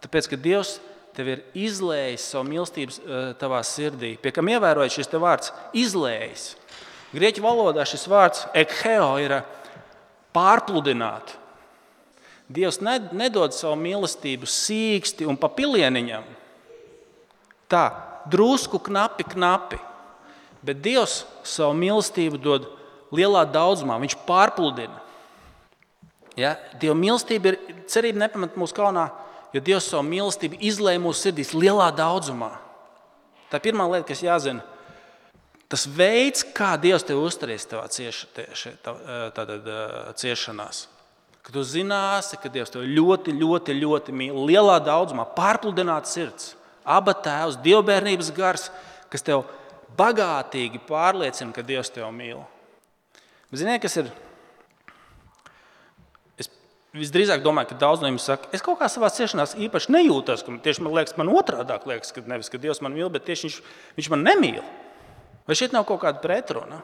Tāpēc, 0.03 0.29
ka 0.31 0.39
Dievs 0.39 0.77
tev 1.15 1.27
ir 1.33 1.41
izlējis 1.57 2.29
savu 2.31 2.47
mīlestību 2.47 2.95
eh, 2.95 3.25
tavā 3.39 3.59
sirdī. 3.67 4.13
Pie 4.21 4.31
kam 4.35 4.47
ievērojot 4.53 4.95
šis 4.95 5.11
vārds- 5.19 5.51
izlējis. 5.83 6.45
Grieķu 7.11 7.43
valodā 7.43 7.83
šis 7.83 8.07
vārds 8.07 8.45
ekheo 8.55 9.17
ir 9.19 9.41
pārpludināt. 10.31 11.35
Dievs 12.51 12.79
nedod 12.83 13.51
savu 13.55 13.75
mīlestību 13.79 14.47
sīksti 14.47 15.27
un 15.27 15.37
pa 15.39 15.51
pilieniņam. 15.51 16.23
Tā, 17.71 17.85
drusku 18.31 18.79
knapi, 18.79 19.27
knapi. 19.35 19.79
Bet 20.63 20.81
Dievs 20.83 21.25
savu 21.43 21.75
mīlestību 21.75 22.39
dod 22.39 22.67
lielā 23.15 23.45
daudzumā, 23.49 23.99
Viņš 24.01 24.17
pārpludina. 24.27 25.01
Ja? 26.39 26.55
Dieva 26.79 26.95
mīlestība 26.97 27.53
ir 27.53 27.59
cerība 27.91 28.25
nepamat 28.25 28.57
mūsu 28.59 28.75
kaunā, 28.77 29.09
jo 29.53 29.61
Dievs 29.63 29.89
savu 29.91 30.05
mīlestību 30.07 30.59
izlēja 30.63 31.01
mūsu 31.03 31.27
sirdīs 31.27 31.53
lielā 31.55 31.89
daudzumā. 31.95 32.53
Tā 33.51 33.59
ir 33.59 33.67
pirmā 33.67 33.87
lieta, 33.91 34.07
kas 34.07 34.23
jāzina. 34.23 34.63
Tas 35.71 35.85
veids, 35.87 36.43
kā 36.55 36.73
Dievs 36.79 37.05
tevi 37.07 37.19
uzturēs 37.23 37.67
savā 37.67 37.85
cieš, 37.91 38.25
ciešanās. 40.19 40.87
Kad 41.41 41.55
tu 41.55 41.63
zināsi, 41.65 42.39
ka 42.39 42.51
Dievs 42.53 42.73
tevi 42.73 42.91
ļoti, 42.95 43.33
ļoti, 43.39 43.75
ļoti 43.79 44.15
mīl, 44.15 44.41
lielā 44.47 44.79
daudzumā, 44.83 45.25
pārpludināts 45.35 46.15
sirds 46.15 46.55
Aba 46.81 47.13
tēvs, 47.13 47.59
dievbijības 47.61 48.31
gars, 48.33 48.69
kas 49.13 49.21
tev 49.21 49.43
bagātīgi 49.97 50.81
pārliecina, 50.87 51.53
ka 51.53 51.63
Dievs 51.65 51.91
tevi 51.93 52.09
mīl. 52.15 52.41
Ziniet, 53.51 53.81
kas 53.83 53.97
ir? 53.99 54.09
Es 56.39 56.47
visdrīzāk 56.95 57.43
domāju, 57.43 57.73
ka 57.73 57.79
daudz 57.81 57.99
no 58.03 58.07
jums 58.07 58.23
saka, 58.29 58.47
es 58.55 58.63
kaut 58.63 58.79
kā 58.79 58.87
savā 58.91 59.09
ciešanās 59.11 59.57
īpaši 59.59 59.91
nejūtos. 59.91 60.45
Tieši 60.63 60.83
man 60.85 60.95
liekas, 60.95 61.17
man 61.19 61.31
otrādi 61.35 61.75
liekas, 61.91 62.13
ka 62.15 62.23
nevis 62.31 62.51
ka 62.51 62.61
Dievs 62.61 62.79
man 62.83 62.95
mīl, 62.95 63.09
bet 63.11 63.27
tieši 63.27 63.49
viņš, 63.49 63.57
viņš 63.97 64.09
man 64.13 64.23
nemīl. 64.23 64.61
Vai 65.47 65.57
šeit 65.59 65.75
nav 65.75 65.83
kaut 65.89 65.99
kāda 66.03 66.23
pretruna? 66.23 66.79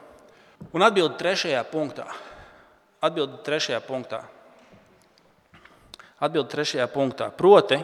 Un 0.74 0.84
atbildi 0.84 1.16
trešajā 1.20 1.62
punktā. 1.70 2.04
Atbildi 3.00 3.38
trešajā 3.46 3.78
punktā. 3.86 4.24
Atbildi 6.18 6.50
trešajā 6.52 6.88
punktā. 6.92 7.30
Proti, 7.32 7.78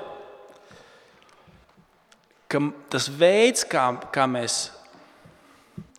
ka 2.50 2.60
tas 2.92 3.06
veids, 3.08 3.64
kā, 3.64 3.86
kā 4.12 4.26
mēs 4.28 4.66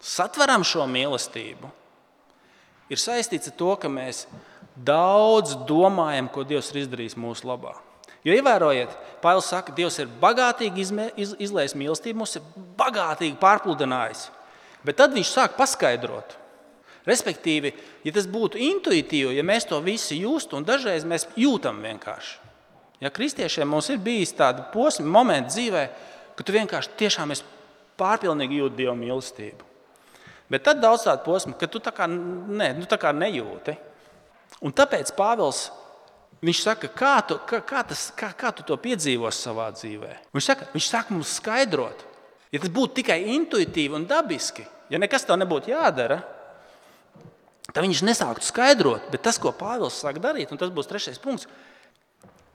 satveram 0.03 0.67
šo 0.67 0.85
mīlestību, 0.91 1.71
ir 2.89 3.01
saistīts 3.01 3.51
ar 3.51 3.57
to, 3.57 3.71
ka 3.79 3.91
mēs 3.91 4.25
daudz 4.75 5.55
domājam, 5.67 6.29
ko 6.31 6.43
Dievs 6.47 6.71
ir 6.73 6.83
izdarījis 6.83 7.17
mūsu 7.19 7.47
labā. 7.47 7.75
Jo 8.25 8.33
ievērojiet, 8.33 8.93
Pāvils 9.21 9.49
saka, 9.51 9.69
ka 9.69 9.77
Dievs 9.77 9.99
ir 10.01 10.09
bagātīgi 10.21 10.81
iz, 10.81 11.35
izlējis 11.47 11.77
mīlestību, 11.77 12.19
mums 12.23 12.35
ir 12.39 12.47
bagātīgi 12.77 13.37
pārpludinājis. 13.41 14.27
Bet 14.85 14.97
tad 15.01 15.13
viņš 15.13 15.29
sāk 15.29 15.55
paskaidrot. 15.59 16.37
Respektīvi, 17.05 17.71
ja 18.05 18.13
tas 18.13 18.25
būtu 18.29 18.57
intuitīvi, 18.57 19.35
ja 19.37 19.45
mēs 19.45 19.67
to 19.69 19.77
visi 19.85 20.17
justu, 20.23 20.57
un 20.57 20.65
dažreiz 20.65 21.05
mēs 21.05 21.27
jūtam 21.37 21.83
vienkārši. 21.85 22.39
Ja 23.03 23.11
kristiešiem 23.13 23.69
mums 23.69 23.91
ir 23.93 24.01
bijis 24.01 24.33
tādi 24.33 24.63
posmi, 24.73 25.05
momenti 25.05 25.53
dzīvēm, 25.53 26.01
ka 26.35 26.43
tu 26.43 26.55
vienkārši 26.55 26.95
tiešām 26.97 27.33
pārpilnīgi 27.99 28.61
jūti 28.61 28.81
Dieva 28.81 28.95
mīlestību. 28.97 29.74
Bet 30.51 30.65
tad 30.67 30.81
daudz 30.81 31.07
tādu 31.07 31.23
posmu, 31.25 31.55
ka 31.57 31.67
tu 31.69 31.81
tā 31.81 31.89
kā, 31.95 32.05
ne, 32.09 32.69
nu, 32.77 32.85
tā 32.89 32.99
kā 33.01 33.09
nejūti. 33.15 33.73
Un 34.65 34.73
tāpēc 34.75 35.09
Pāvils 35.17 35.67
viņš 36.45 36.61
saka, 36.61 36.89
kā 36.93 37.15
tu, 37.25 37.37
kā, 37.49 37.61
kā, 37.65 37.81
tas, 37.89 38.07
kā, 38.17 38.29
kā 38.37 38.51
tu 38.53 38.65
to 38.67 38.77
piedzīvos 38.81 39.39
savā 39.41 39.71
dzīvē. 39.73 40.11
Viņš 40.35 40.49
saka, 40.51 40.67
viņš 40.75 40.89
saka 40.91 41.15
mums 41.15 41.33
skaidrot, 41.39 42.05
ja 42.53 42.61
tas 42.61 42.73
būtu 42.73 42.99
tikai 43.01 43.17
intuitīvi 43.33 43.97
un 43.97 44.05
dabiski, 44.09 44.67
ja 44.93 45.01
nekas 45.01 45.25
tev 45.25 45.39
nebūtu 45.41 45.73
jādara, 45.73 46.19
tad 47.71 47.81
viņš 47.81 48.03
nesāktu 48.05 48.45
skaidrot. 48.45 49.09
Bet 49.13 49.25
tas, 49.25 49.41
ko 49.41 49.53
Pāvils 49.55 49.97
sāk 49.97 50.21
darīt, 50.21 50.53
un 50.53 50.61
tas 50.61 50.69
būs 50.73 50.91
trešais 50.91 51.17
punkts, 51.21 51.49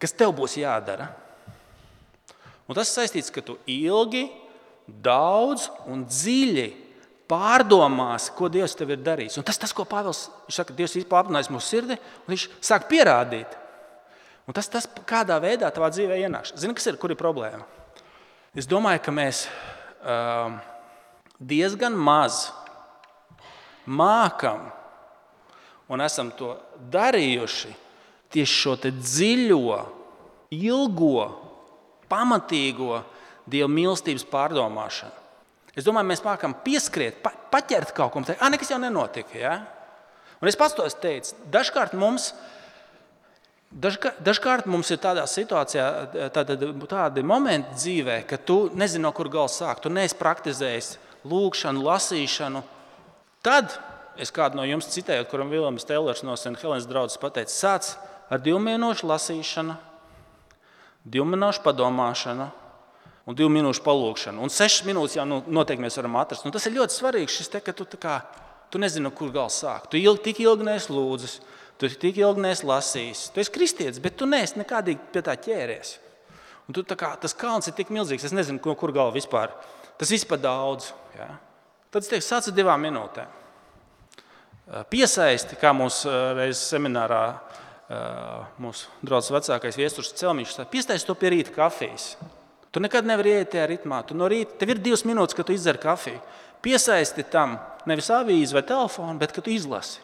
kas 0.01 0.15
tev 0.15 0.37
būs 0.39 0.55
jādara. 0.61 1.11
Un 2.71 2.79
tas 2.79 2.93
saistīts, 2.95 3.33
ka 3.35 3.43
tu 3.43 3.59
ilgi, 3.67 4.29
daudz 4.87 5.67
un 5.91 6.07
dziļi 6.07 6.69
pārdomās, 7.31 8.29
ko 8.35 8.51
Dievs 8.51 8.75
tev 8.79 8.95
ir 8.95 9.03
darījis. 9.07 9.39
Un 9.39 9.47
tas, 9.47 9.59
tas 9.61 9.75
ko 9.77 9.87
Pāvils 9.89 10.27
saka, 10.51 10.75
Dievs 10.77 10.97
ir 10.99 11.07
pārpildījis 11.11 11.53
mūsu 11.55 11.77
sirdi, 11.77 11.99
un 12.25 12.35
viņš 12.35 12.47
sāk 12.67 12.89
pierādīt. 12.91 13.55
Un 14.49 14.57
tas, 14.57 14.67
tas 14.71 14.89
kādā 15.07 15.37
veidā 15.43 15.71
tavā 15.71 15.93
dzīvē 15.95 16.19
ienāks. 16.25 16.57
Zini, 16.59 16.75
kas 16.75 16.89
ir, 16.91 16.99
kur 16.99 17.13
ir 17.13 17.21
problēma? 17.21 17.63
Es 18.57 18.67
domāju, 18.67 19.03
ka 19.05 19.15
mēs 19.15 19.45
uh, 19.47 20.57
diezgan 21.39 21.95
maz 21.95 22.49
mākam 23.87 24.67
un 25.91 26.03
esam 26.03 26.33
to 26.35 26.57
darījuši 26.91 27.71
tieši 28.31 28.59
šo 28.63 28.77
dziļo, 28.91 29.79
ilgo, 30.55 31.25
pamatīgo 32.11 33.01
dievu 33.51 33.71
mīlestības 33.71 34.27
pārdomāšanu. 34.31 35.20
Es 35.79 35.87
domāju, 35.87 36.09
mēs 36.11 36.23
mākam 36.25 36.55
pieskriet, 36.65 37.21
pa, 37.23 37.33
paķert 37.53 37.93
kaut 37.95 38.15
ko 38.15 38.23
tādu, 38.25 38.39
ah, 38.43 38.51
nekas 38.51 38.73
jau 38.73 38.79
nenotika. 38.83 39.37
Ja? 39.39 39.55
Un 40.43 40.51
es 40.51 40.59
pats 40.59 40.75
to 40.75 40.87
teicu. 41.03 41.37
Dažkārt 41.53 41.95
mums, 41.99 42.31
dažkārt, 43.71 44.19
dažkārt 44.27 44.67
mums 44.71 44.91
ir 44.91 44.99
tādā 45.03 45.27
situācijā, 45.31 45.87
tāda, 46.35 46.57
tādi 46.91 47.25
momenti 47.27 47.77
dzīvē, 47.77 48.23
ka 48.27 48.41
tu 48.43 48.65
nezini, 48.75 49.05
no 49.07 49.15
kur 49.15 49.31
gala 49.31 49.53
sākt. 49.53 49.85
Tu 49.85 49.93
neesi 49.95 50.19
praktizējis 50.19 50.95
lūgšanu, 51.31 51.85
lasīšanu. 51.87 52.65
Tad 53.47 53.77
es 54.21 54.33
kādu 54.35 54.59
no 54.59 54.65
jums 54.67 54.91
citēju, 54.91 55.29
kuram 55.31 55.53
Vilnius 55.53 55.87
Teilers 55.89 56.25
no 56.27 56.35
St. 56.37 56.59
Helēnas 56.61 56.89
draugs 56.91 57.21
pateica, 57.21 57.53
sāc 57.53 57.95
ar 58.33 58.43
divu 58.43 58.59
minūšu 58.65 59.07
lasīšanu, 59.09 59.77
divu 61.07 61.29
minūšu 61.31 61.63
padomāšanu 61.65 62.51
un 63.31 63.39
divu 63.39 63.51
minūšu 63.55 63.85
palūkšanu. 63.87 64.43
Un 64.43 64.51
sešas 64.51 64.83
minūtes 64.89 65.15
jau 65.15 65.27
nu, 65.29 65.39
noteikti 65.47 65.85
mēs 65.85 65.99
varam 66.01 66.19
atrast. 66.19 66.47
Un 66.47 66.55
tas 66.55 66.67
ir 66.67 66.75
ļoti 66.75 66.97
svarīgi, 66.97 67.31
šis 67.31 67.53
te, 67.53 67.61
ka 67.63 67.75
tu, 67.77 67.87
kā, 68.01 68.19
tu 68.73 68.81
nezini, 68.83 69.07
no 69.07 69.13
kur 69.15 69.31
gala 69.35 69.53
sākt. 69.55 69.93
Tu 69.93 70.01
ilgi, 70.03 70.25
tik 70.27 70.41
ilgi 70.43 70.67
neesi 70.67 70.91
lūdzis, 70.91 71.37
tu 71.79 71.91
tik 71.91 72.19
ilgi 72.19 72.43
neesi 72.43 72.67
lasījis. 72.67 73.29
Tu 73.35 73.45
esi 73.45 73.55
kristietis, 73.55 74.03
bet 74.03 74.19
tu 74.19 74.27
neesi 74.27 74.59
nekādīgi 74.59 75.13
pie 75.15 75.23
tā 75.27 75.37
ķēries. 75.47 75.93
Un 76.67 76.75
tu, 76.75 76.83
kā, 76.99 77.13
tas 77.23 77.37
kalns 77.39 77.71
ir 77.71 77.77
tik 77.79 77.93
milzīgs, 77.95 78.27
es 78.27 78.35
nezinu, 78.35 78.59
no 78.67 78.75
kur 78.79 78.95
gala 78.95 79.15
vispār. 79.15 79.55
Tas 80.01 80.11
viss 80.11 80.27
par 80.27 80.43
daudz. 80.43 80.91
Ja? 81.15 81.31
Tad 81.95 82.03
es 82.03 82.11
teiktu, 82.11 82.27
sāc 82.27 82.51
ar 82.51 82.57
divām 82.57 82.83
minūtēm. 82.83 83.39
Piesaisti, 84.91 85.59
kā 85.59 85.73
mūsu 85.75 86.11
reizes 86.39 86.67
seminārā 86.71 87.25
mūsu 88.63 88.91
draugs 89.03 89.33
vecākais 89.35 89.79
viesturs 89.79 90.13
Celmiņš, 90.19 90.61
piesaisti 90.71 91.11
to 91.11 91.17
pie 91.19 91.35
rīta 91.35 91.55
kafijas. 91.55 92.13
Tu 92.71 92.83
nekad 92.83 93.07
nevari 93.07 93.41
iet 93.41 93.51
tajā 93.55 93.67
ritmā. 93.71 94.03
Tu 94.07 94.15
no 94.15 94.29
rīta 94.31 94.61
tev 94.61 94.75
ir 94.75 94.83
divas 94.83 95.03
minūtes, 95.07 95.35
kad 95.35 95.49
tu 95.49 95.55
izdzer 95.57 95.81
kafiju. 95.83 96.21
Piesaisti 96.63 97.25
tam 97.33 97.57
nevis 97.89 98.11
avīzi 98.15 98.55
vai 98.55 98.63
telefonu, 98.67 99.17
bet 99.19 99.35
kad 99.35 99.47
tu 99.47 99.53
izlasi. 99.53 99.99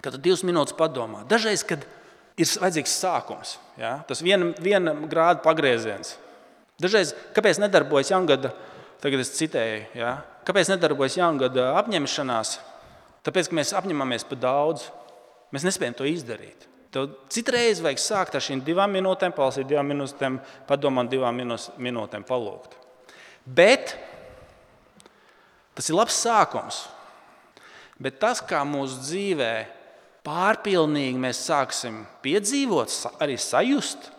Kad 0.00 0.14
tu 0.14 0.22
divas 0.22 0.44
minūtes 0.46 0.76
padomā. 0.78 1.26
Dažreiz, 1.28 1.64
kad 1.66 1.84
ir 2.40 2.48
vajadzīgs 2.48 2.94
sākums, 3.02 3.56
ja? 3.76 3.98
tas 4.08 4.22
viena, 4.24 4.52
viena 4.62 4.94
grāda 4.96 5.42
pagrieziens. 5.44 6.16
Dažreiz, 6.80 7.12
kāpēc 7.36 7.60
nedarbojas 7.60 8.10
jaungada, 8.14 8.54
tagad 9.04 9.22
es 9.22 9.34
citēju, 9.36 9.84
ja? 9.98 10.16
kāpēc 10.48 10.72
nedarbojas 10.72 11.18
jaungada 11.20 11.72
apņemšanās? 11.82 12.56
Tāpēc, 13.26 13.50
ka 13.50 13.58
mēs 13.60 13.74
apņemamies 13.78 14.24
par 14.30 14.40
daudz, 14.42 14.88
mēs 15.54 15.68
nespējam 15.68 16.00
to 16.00 16.08
izdarīt. 16.08 16.66
Tev 16.92 17.08
citreiz 17.32 17.80
vajag 17.80 18.00
sākt 18.02 18.34
ar 18.36 18.44
šīm 18.44 18.60
divām 18.66 18.92
minūtēm, 18.92 19.32
palasīt 19.32 19.68
divām 19.68 19.88
minūtēm, 19.88 20.36
padomāt 20.68 21.08
divām 21.12 21.38
minūtēm, 21.40 22.26
palūgt. 22.28 22.76
Bet 23.46 23.94
tas 25.72 25.88
ir 25.88 25.96
labs 25.96 26.18
sākums. 26.20 26.82
Bet 28.02 28.18
tas, 28.20 28.42
kā 28.44 28.60
mūsu 28.66 29.00
dzīvē 29.06 29.52
pārpilnīgi 30.26 31.20
mēs 31.22 31.40
sāksim 31.48 32.02
piedzīvot, 32.24 32.92
arī 33.22 33.38
sajust, 33.40 34.10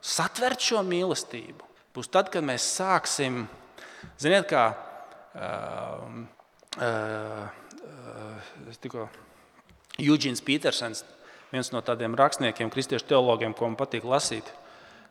satvert 0.00 0.62
šo 0.62 0.84
mīlestību, 0.86 1.66
būs 1.96 2.10
tad, 2.12 2.30
kad 2.32 2.44
mēs 2.46 2.66
sāksim, 2.76 3.42
ziniet, 4.20 4.46
kā 4.50 4.68
uh, 4.70 6.04
uh, 6.78 7.48
uh, 9.00 9.18
Jūģins 10.00 10.40
Petersons 10.46 11.02
viens 11.50 11.70
no 11.74 11.82
tādiem 11.84 12.14
rakstniekiem, 12.18 12.70
kristiešu 12.72 13.08
teologiem, 13.10 13.54
ko 13.56 13.68
man 13.68 13.78
patīk 13.78 14.06
lasīt. 14.06 14.46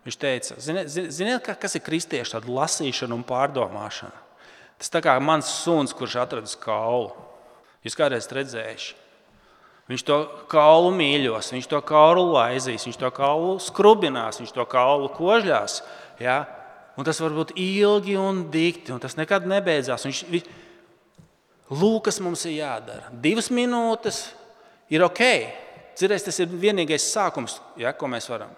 Viņš 0.05 0.17
teica, 0.19 0.55
ziniet, 0.63 0.87
ziniet 0.89 1.49
kas 1.59 1.75
ir 1.75 1.83
kristiešu 1.83 2.37
tāda 2.37 2.53
lasīšana 2.55 3.15
un 3.17 3.25
pārdomāšana? 3.27 4.25
Tas 4.79 4.91
tā 4.93 5.01
kā 5.03 5.17
mans 5.19 5.49
suns, 5.65 5.91
kurš 5.95 6.21
atradis 6.21 6.55
kaulu. 6.59 7.11
Jūs 7.83 7.97
kādreiz 7.99 8.29
redzējuši? 8.31 8.95
Viņš 9.89 10.05
to 10.05 10.17
kaulu 10.51 10.93
mīļos, 10.93 11.49
viņš 11.51 11.67
to 11.67 11.81
kaulu 11.83 12.27
laizīs, 12.35 12.85
viņš 12.85 12.99
to 13.01 13.09
kaulu 13.11 13.57
skrubinās, 13.63 14.37
viņš 14.39 14.53
to 14.55 14.65
kaulu 14.69 15.09
kožļās. 15.15 15.79
Ja? 16.21 16.43
Un 16.95 17.07
tas 17.07 17.19
var 17.23 17.33
būt 17.35 17.55
ilgi 17.59 18.15
un 18.19 18.45
dikti, 18.53 18.93
un 18.93 19.01
tas 19.01 19.17
nekad 19.17 19.49
nebeidzās. 19.49 20.05
Viņš, 20.05 20.23
viņš, 20.29 20.49
Lūk, 21.69 22.07
kas 22.07 22.17
mums 22.17 22.41
ir 22.49 22.63
jādara. 22.63 23.11
Divas 23.13 23.51
minūtes 23.53 24.23
ir 24.89 25.03
ok. 25.05 25.21
Ziniet, 25.99 26.23
tas 26.23 26.39
ir 26.39 26.47
vienīgais 26.47 27.09
sākums, 27.11 27.57
ja, 27.79 27.91
ko 27.91 28.07
mēs 28.07 28.29
varam. 28.31 28.53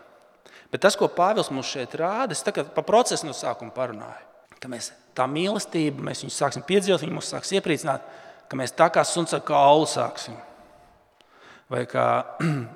Bet 0.71 0.83
tas, 0.85 0.95
ko 0.95 1.09
Pāvils 1.11 1.49
mums 1.51 1.71
šeit 1.73 1.95
rāda, 1.99 2.35
es 2.35 2.43
par 2.45 2.85
procesu 2.87 3.25
no 3.27 3.33
sākuma 3.35 3.73
parunāju. 3.75 4.27
Ka 4.61 4.69
mēs 4.69 4.91
tā 5.17 5.25
mīlestība, 5.27 6.05
mēs 6.05 6.21
viņu 6.23 6.35
sāksim 6.35 6.63
piedzīvot, 6.67 7.01
viņi 7.01 7.15
mūs 7.15 7.31
sāks 7.33 7.51
iepriecināt, 7.57 8.05
ka 8.47 8.59
mēs 8.59 8.75
tā 8.77 8.87
kā 8.93 9.03
suns 9.07 9.33
ar 9.33 9.41
kaulu 9.47 9.89
sāksim. 9.89 10.37
Vai 11.71 11.85
kā 11.89 12.05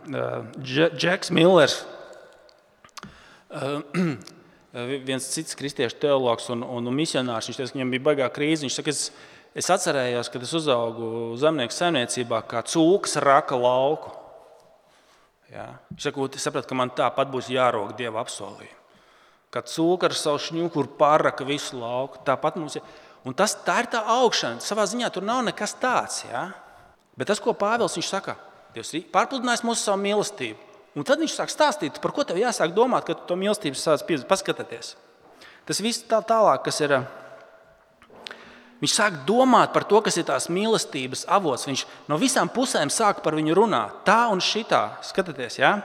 Džeks 0.66 1.32
Millers, 1.36 1.78
viens 5.08 5.30
cits 5.32 5.56
kristiešu 5.56 6.02
teologs 6.02 6.50
un, 6.52 6.66
un 6.66 6.92
misionārs, 6.96 7.48
viņš 7.48 7.62
teica, 7.62 7.72
ka 7.72 7.78
viņam 7.78 7.96
bija 7.96 8.08
baigā 8.10 8.30
krīze. 8.34 8.66
Viņš 8.66 8.82
saka, 8.82 8.92
es, 8.92 9.12
es 9.56 9.72
atcerējos, 9.72 10.34
kad 10.34 10.44
es 10.44 10.54
uzaugu 10.58 11.36
zemnieku 11.40 11.76
saimniecībā, 11.76 12.42
kā 12.50 12.66
cūks 12.66 13.20
raka 13.24 13.60
lauku. 13.60 14.25
Ja? 15.56 15.68
Es 15.96 16.44
sapratu, 16.44 16.68
ka 16.68 16.78
man 16.78 16.92
tāpat 16.92 17.32
būs 17.32 17.48
jārok 17.54 17.96
dieva 17.98 18.20
apsolījumi. 18.26 18.74
Kad 19.56 19.70
cūka 19.72 20.10
ar 20.10 20.16
savu 20.20 20.42
šņūku 20.44 20.84
pārraka 21.00 21.46
visu 21.48 21.80
lauku, 21.80 22.20
tāpat 22.28 22.58
mums 22.60 22.76
ir. 22.76 22.84
Un 23.26 23.34
tas, 23.34 23.56
tā 23.66 23.80
ir 23.82 23.88
tā 23.94 24.02
augšana. 24.20 24.60
Savā 24.62 24.84
ziņā 24.90 25.08
tur 25.16 25.24
nav 25.26 25.40
nekas 25.48 25.78
tāds. 25.80 26.26
Ja? 26.28 26.50
Bet 27.16 27.32
tas, 27.32 27.40
ko 27.40 27.56
Pāvils 27.56 27.96
saka, 28.04 28.36
Dievs 28.76 28.92
ir 28.92 29.06
pārpludinājis 29.14 29.64
mūsu 29.64 29.88
savu 29.88 30.02
mīlestību. 30.04 30.74
Un 31.00 31.08
tad 31.08 31.22
viņš 31.22 31.34
sāk 31.38 31.52
stāstīt, 31.52 32.00
par 32.04 32.12
ko 32.16 32.26
tev 32.28 32.40
jāsāk 32.40 32.74
domāt, 32.76 33.06
kad 33.08 33.22
tu 33.22 33.30
to 33.30 33.38
mīlestību 33.40 33.80
sāc 33.80 34.04
paskatīties. 34.28 34.96
Tas 35.68 35.80
viss 35.84 36.04
tā 36.08 36.20
tālāk, 36.24 36.64
kas 36.68 36.82
ir 36.84 36.98
Viņš 38.84 38.94
sāk 38.94 39.22
domāt 39.28 39.72
par 39.74 39.86
to, 39.88 40.02
kas 40.04 40.18
ir 40.20 40.26
tās 40.28 40.50
mīlestības 40.52 41.24
avots. 41.32 41.68
Viņš 41.70 41.86
no 42.12 42.18
visām 42.20 42.52
pusēm 42.52 42.92
sāk 42.92 43.22
par 43.24 43.38
viņu 43.38 43.56
runāt. 43.56 44.02
Tā 44.08 44.26
un 44.34 44.44
šitā. 44.44 44.98
Skatieties, 45.06 45.62
ja? 45.62 45.78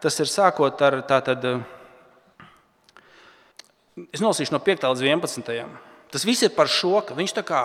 tas 0.00 0.20
ir 0.20 0.30
sākot 0.30 0.82
ar 0.86 1.00
tādu. 1.08 1.58
Es 4.12 4.22
nolasīšu 4.22 4.54
no 4.54 4.60
5. 4.62 4.86
līdz 4.92 5.04
11. 5.08 5.76
Tas 6.12 6.26
viss 6.28 6.44
ir 6.44 6.52
par 6.54 6.70
šo, 6.70 7.00
ka 7.04 7.16
viņš 7.16 7.32
tā 7.38 7.44
kā, 7.46 7.62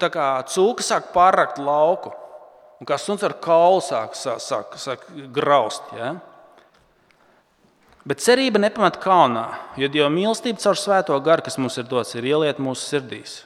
tā 0.00 0.08
kā 0.12 0.28
cūka 0.50 0.84
sāk 0.84 1.12
pārrakt 1.14 1.60
lauku. 1.62 2.14
Un 2.80 2.88
kā 2.88 2.98
suns 3.00 3.22
ar 3.24 3.36
kaulu 3.40 3.80
sāk, 3.84 4.16
sāk, 4.18 4.40
sāk, 4.42 4.74
sāk 4.80 5.04
graust. 5.32 5.84
Ja? 5.96 6.16
Bet 8.06 8.20
cerība 8.22 8.60
nepamat 8.62 8.98
kalnā, 9.02 9.46
jo 9.80 9.88
Dieva 9.90 10.10
mīlestība 10.12 10.60
caur 10.62 10.76
svēto 10.78 11.16
garu, 11.24 11.42
kas 11.46 11.56
mums 11.58 11.78
ir 11.80 11.88
dots, 11.88 12.14
ir 12.14 12.28
ieliet 12.28 12.60
mūsu 12.62 12.84
sirdīs. 12.84 13.40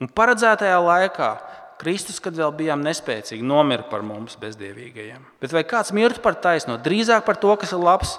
Un 0.00 0.08
paredzētajā 0.08 0.78
laikā 0.80 1.30
Kristus, 1.80 2.20
kad 2.20 2.36
vēl 2.36 2.52
bijām 2.56 2.82
nespēcīgi, 2.84 3.44
nomira 3.44 3.86
par 3.88 4.04
mums, 4.04 4.36
bezdievīgajiem. 4.40 5.22
Bet 5.40 5.52
vai 5.56 5.62
kāds 5.68 5.94
mirtu 5.96 6.20
par 6.24 6.36
taisno? 6.40 6.76
Drīzāk 6.80 7.24
par 7.24 7.38
to, 7.40 7.52
kas 7.60 7.72
ir 7.72 7.80
labs, 7.80 8.18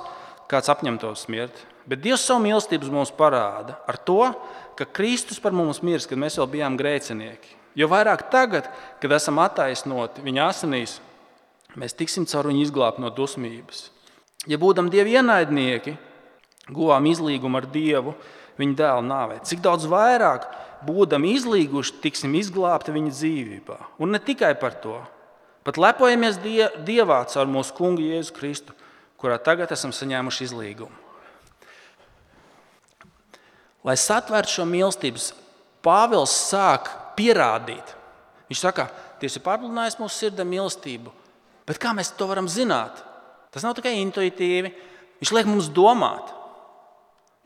kāds 0.49 0.69
apņemtos 0.73 1.27
mirt. 1.33 1.61
Bet 1.89 2.01
Dievs 2.01 2.25
savu 2.25 2.43
mīlestību 2.45 2.89
mums 2.93 3.13
parāda 3.17 3.79
ar 3.89 3.97
to, 3.97 4.31
ka 4.77 4.85
Kristus 4.89 5.41
par 5.41 5.53
mums 5.53 5.81
mirs, 5.85 6.07
kad 6.09 6.21
mēs 6.21 6.37
vēl 6.37 6.49
bijām 6.55 6.77
grēcinieki. 6.77 7.57
Jo 7.77 7.87
vairāk 7.91 8.27
tagad, 8.33 8.67
kad 9.01 9.13
esam 9.15 9.39
attaisnoti 9.41 10.25
viņa 10.25 10.47
asinīs, 10.49 10.97
mēs 11.79 11.95
tiksim 11.97 12.27
caur 12.29 12.49
viņu 12.49 12.65
izglābt 12.65 13.01
no 13.01 13.09
dusmības. 13.13 13.87
Ja 14.49 14.57
būdam 14.61 14.89
dievi 14.91 15.15
ienaidnieki, 15.15 15.95
guvām 16.73 17.07
izlīgumu 17.09 17.61
ar 17.61 17.67
Dievu, 17.69 18.15
viņa 18.59 18.77
dēla 18.79 19.05
nāvē. 19.05 19.39
Cik 19.47 19.61
daudz 19.63 19.85
vairāk, 19.89 20.47
būdam 20.87 21.25
izlīguši, 21.29 21.99
tiksim 22.03 22.35
izglābti 22.39 22.93
viņa 22.95 23.13
dzīvībā. 23.13 23.77
Un 24.01 24.15
ne 24.15 24.21
tikai 24.21 24.53
par 24.59 24.77
to, 24.83 24.97
pat 25.65 25.77
lepojamies 25.81 26.39
Dievā 26.85 27.21
caur 27.29 27.49
mūsu 27.51 27.75
kungu 27.77 28.05
Jēzu 28.05 28.35
Kristu, 28.37 28.75
kurā 29.21 29.37
tagad 29.41 29.71
esam 29.73 29.93
saņēmuši 29.93 30.47
izlīgumu. 30.49 30.97
Lai 33.85 33.97
satvērtu 33.97 34.59
šo 34.59 34.67
mīlestību, 34.69 35.21
Pāvils 35.81 36.33
sāk 36.51 36.91
pierādīt. 37.17 37.95
Viņš 38.49 38.59
saka, 38.61 38.89
Dievs 39.21 39.37
ir 39.37 39.45
pārpludinājis 39.45 39.97
mūsu 40.01 40.17
sirdī 40.17 40.45
mīlestību, 40.45 41.13
bet 41.65 41.79
kā 41.81 41.93
mēs 41.97 42.13
to 42.17 42.27
varam 42.29 42.49
zināt? 42.49 43.01
Tas 43.51 43.65
nav 43.65 43.75
tikai 43.77 43.97
intuitīvi. 43.99 44.71
Viņš 45.21 45.33
liek 45.35 45.49
mums 45.49 45.67
domāt. 45.73 46.31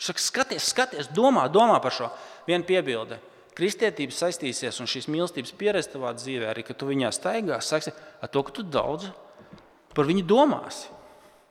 Saka, 0.01 0.19
skaties, 0.19 0.67
skaties, 0.71 1.09
domā, 1.15 1.45
domā 1.51 1.79
par 1.83 1.93
šo. 1.95 2.09
Vienu 2.47 2.67
piebildi. 2.67 3.19
Kristietība 3.55 4.11
saistīsies 4.11 4.81
un 4.83 4.89
šīs 4.91 5.07
mīlestības 5.07 5.53
pieredze 5.55 5.93
tavā 5.93 6.11
dzīvē, 6.17 6.49
arī 6.51 6.65
kad 6.67 6.75
tu 6.79 6.89
viņā 6.89 7.13
staigās, 7.15 7.69
sāksi 7.71 7.93
ar 7.95 8.31
to, 8.31 8.43
ka 8.43 8.51
tu 8.57 8.65
daudz 8.67 9.07
par 9.95 10.09
viņu 10.09 10.25
domāsi. 10.27 10.89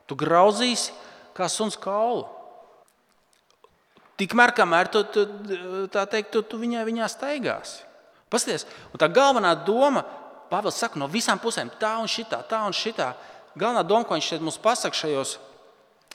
Tu 0.04 0.18
grauzīsi 0.20 0.92
kā 1.36 1.48
suns 1.48 1.78
kaulu. 1.80 2.26
Tikmēr, 4.20 4.52
kamēr 4.54 4.92
tu, 4.92 5.00
tu, 5.10 5.24
teikt, 5.96 6.28
tu, 6.34 6.44
tu 6.44 6.60
viņā, 6.60 6.84
viņā 6.86 7.08
staigāsi. 7.10 7.80
Pasties, 8.30 8.68
un 8.92 9.00
tā 9.00 9.08
galvenā 9.08 9.54
doma, 9.64 10.04
Pāvils 10.54 10.76
saka, 10.78 11.00
no 11.00 11.08
visām 11.10 11.40
pusēm, 11.40 11.70
tā 11.80 11.96
un 12.02 12.10
šitā, 12.10 12.42
tā 12.46 12.60
un 12.66 12.74
šitā. 12.76 13.14
Galvenā 13.58 13.82
doma, 13.86 14.04
ko 14.06 14.14
viņš 14.14 14.28
šeit 14.28 14.44
mums 14.44 14.60
pasaka 14.60 14.98
šajos 14.98 15.38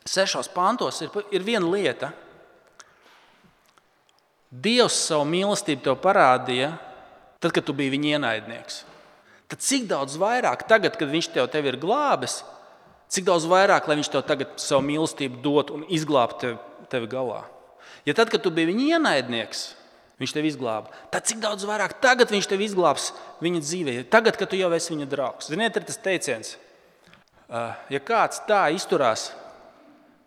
sešos 0.07 0.49
pantos, 0.53 1.01
ir, 1.03 1.09
ir 1.31 1.45
viena 1.45 1.67
lieta. 1.69 2.11
Dievs 4.49 4.95
savu 5.09 5.27
mīlestību 5.29 5.83
tev 5.85 5.97
parādīja, 6.01 6.71
tad, 7.39 7.53
kad 7.53 7.65
tu 7.65 7.75
biji 7.77 7.93
viņa 7.93 8.15
ienaidnieks. 8.15 8.83
Tad 9.49 9.61
cik 9.65 9.87
daudz 9.89 10.17
vairāk, 10.21 10.65
tagad, 10.69 10.97
kad 10.97 11.09
viņš 11.09 11.31
tev, 11.33 11.49
tev 11.53 11.67
ir 11.69 11.77
glābis, 11.81 12.41
cik 13.09 13.25
daudz 13.29 13.47
vairāk, 13.49 13.89
viņš 13.89 14.11
tev 14.13 14.25
tagad 14.29 14.57
savu 14.61 14.85
mīlestību 14.85 15.41
dot 15.45 15.73
un 15.73 15.85
izglābtu 15.89 16.39
tevi, 16.43 16.57
tevi 16.91 17.09
galā. 17.09 17.43
Ja 18.05 18.15
tad, 18.17 18.29
kad 18.33 18.43
tu 18.45 18.53
biji 18.53 18.69
viņa 18.71 18.95
ienaidnieks, 18.95 19.63
viņš 20.21 20.33
tevi 20.35 20.51
izglāba, 20.51 20.93
tad 21.13 21.25
cik 21.29 21.41
daudz 21.43 21.65
vairāk 21.67 21.97
tagad 22.03 22.31
viņš 22.33 22.49
tevi 22.49 22.67
izglābs 22.67 23.11
viņa 23.43 23.61
dzīvē, 23.63 23.95
tagad, 24.13 24.37
kad 24.37 24.51
tu 24.51 24.59
jau 24.59 24.71
esi 24.75 24.93
viņa 24.93 25.07
draugs. 25.09 25.49
Ziniet, 25.49 25.77
ir 25.77 25.85
tas 25.87 26.01
teiciens, 26.03 26.55
ja 27.49 28.01
kāds 28.05 28.43
tā 28.49 28.65
izturās 28.75 29.29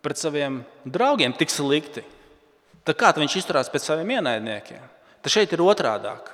pret 0.03 0.19
saviem 0.19 0.61
draugiem 0.83 1.33
tik 1.37 1.51
slikti, 1.51 2.03
tad 2.83 2.99
kā 2.99 3.13
viņš 3.15 3.37
izturās 3.39 3.71
pret 3.71 3.85
saviem 3.85 4.17
ienaidniekiem? 4.17 4.83
Tad 5.23 5.31
šeit 5.31 5.53
ir 5.55 5.63
otrādāk. 5.63 6.33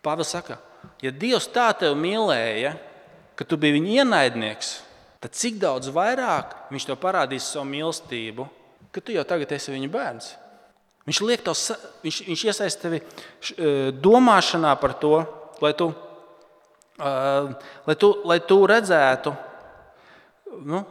Pāvils 0.00 0.30
saka, 0.32 0.56
ja 1.02 1.10
Dievs 1.12 1.50
tā 1.52 1.66
tevi 1.76 1.98
mīlēja, 1.98 2.76
ka 3.36 3.44
tu 3.44 3.58
biji 3.60 3.76
viņa 3.76 3.96
ienaidnieks, 4.00 4.70
tad 5.20 5.34
cik 5.36 5.58
daudz 5.60 5.90
vairāk 5.92 6.54
viņš 6.70 6.86
tev 6.88 7.00
parādīs 7.02 7.50
savu 7.50 7.66
mīlestību, 7.68 8.46
ka 8.94 9.02
tu 9.02 9.12
jau 9.12 9.26
tagad 9.28 9.52
esi 9.56 9.74
viņa 9.74 9.90
bērns. 9.92 10.30
Viņš, 11.08 11.20
tev, 11.42 11.58
viņš, 12.04 12.20
viņš 12.28 12.44
iesaista 12.46 12.86
tevi 12.86 13.00
e, 13.00 13.90
domāšanā 13.96 14.72
par 14.80 14.94
to, 15.00 15.14
lai 15.64 15.72
tu, 15.76 15.90
e, 17.00 17.12
lai 17.88 17.96
tu, 17.98 18.12
lai 18.30 18.38
tu 18.46 18.58
redzētu 18.70 19.34
nu, 20.70 20.84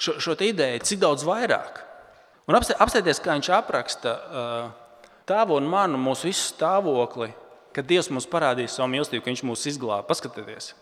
šo, 0.00 0.16
šo 0.20 0.36
ideju, 0.44 0.82
cik 0.86 1.00
daudz 1.02 1.24
vairāk. 1.26 1.82
Un 2.48 2.56
apstāties, 2.56 3.20
kā 3.22 3.36
viņš 3.36 3.50
apraksta 3.54 4.14
e, 4.16 4.44
tēvu 5.30 5.58
un 5.60 5.68
manu, 5.70 6.00
mūsu 6.00 6.30
visu 6.30 6.48
stāvokli, 6.50 7.30
kad 7.76 7.86
Dievs 7.86 8.10
mums 8.10 8.26
parādīja 8.30 8.72
savu 8.72 8.90
mīlestību, 8.94 9.22
ka 9.22 9.30
Viņš 9.30 9.44
mūs 9.46 9.68
izglāba. 9.70 10.06
Paskatieties, 10.08 10.72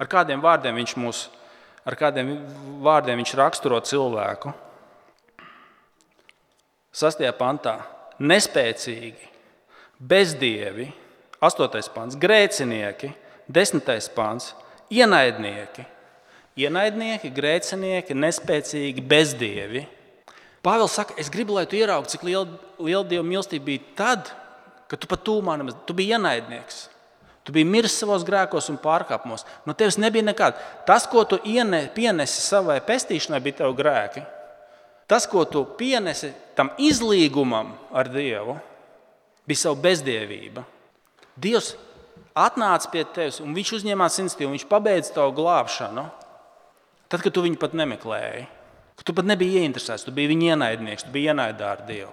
ar 0.00 0.10
kādiem 0.10 0.42
vārdiem 0.42 0.80
Viņš 0.80 0.96
mūs, 0.98 1.22
ar 1.86 1.98
kādiem 1.98 2.34
vārdiem 2.82 3.22
viņš 3.22 3.34
raksturo 3.38 3.78
cilvēku. 3.86 4.54
Sastajā 6.92 7.32
pantā- 7.38 7.78
nespēcīgi, 8.32 9.30
bezdievi, 9.98 10.92
8. 11.40 11.88
pants, 11.94 12.16
grēcinieki, 12.16 13.14
10. 13.50 14.10
pants, 14.14 14.54
ienaidnieki. 14.90 15.86
Ienaidnieki, 16.58 17.30
grēcinieki, 17.32 18.16
nespēcīgi, 18.18 19.04
bezdievi. 19.08 19.86
Pāvils 20.62 20.94
saka, 20.94 21.16
es 21.18 21.30
gribu, 21.32 21.56
lai 21.56 21.64
tu 21.66 21.78
ieraugtu, 21.78 22.12
cik 22.12 22.26
liela, 22.28 22.58
liela 22.78 23.02
dieva 23.08 23.24
mīlestība 23.26 23.66
bija 23.70 23.86
tad, 23.98 24.28
kad 24.90 25.00
tu 25.00 25.08
pat 25.10 25.24
tūmā 25.24 25.56
nemaz, 25.58 25.78
tu 25.88 25.96
biji 25.96 26.12
ienaidnieks. 26.14 26.84
Tu 27.42 27.54
biji 27.54 27.66
miris 27.66 27.96
savos 27.98 28.22
grēkos 28.22 28.68
un 28.70 28.78
pārkāpumos. 28.78 29.42
No 29.66 29.74
tevis 29.74 29.98
nebija 29.98 30.22
nekāda. 30.28 30.60
Tas, 30.86 31.08
ko 31.10 31.24
tu 31.26 31.40
iene, 31.48 31.88
pienesi 31.94 32.44
savai 32.44 32.78
pestīšanai, 32.86 33.40
bija 33.42 33.62
tavi 33.64 33.74
grēki. 33.80 34.22
Tas, 35.10 35.26
ko 35.26 35.42
tu 35.48 35.64
pienesi 35.78 36.30
tam 36.54 36.70
izlīgumam 36.78 37.72
ar 37.90 38.12
Dievu, 38.12 38.54
bija 39.48 39.64
savu 39.64 39.80
bezdievība. 39.82 40.62
Dievs 41.34 41.72
atnāca 42.38 42.92
pie 42.92 43.02
tevis 43.10 43.40
un 43.42 43.56
viņš 43.56 43.72
uzņēmās 43.80 44.20
iniciatīvu, 44.22 44.54
viņš 44.54 44.68
pabeidza 44.70 45.16
tavu 45.16 45.34
glābšanu. 45.40 46.06
Tad, 47.12 47.20
kad 47.20 47.34
tu 47.36 47.44
viņu 47.44 47.58
pat 47.60 47.74
nemeklēji, 47.76 48.46
kad 48.96 49.04
tu 49.04 49.12
pat 49.12 49.26
nebija 49.28 49.60
ieinteresēts, 49.60 50.06
tu 50.06 50.14
biji 50.16 50.30
viņa 50.30 50.54
ienaidnieks, 50.54 51.04
tu 51.04 51.12
biji 51.12 51.28
ienaidā 51.28 51.74
ar 51.74 51.82
Dievu. 51.84 52.12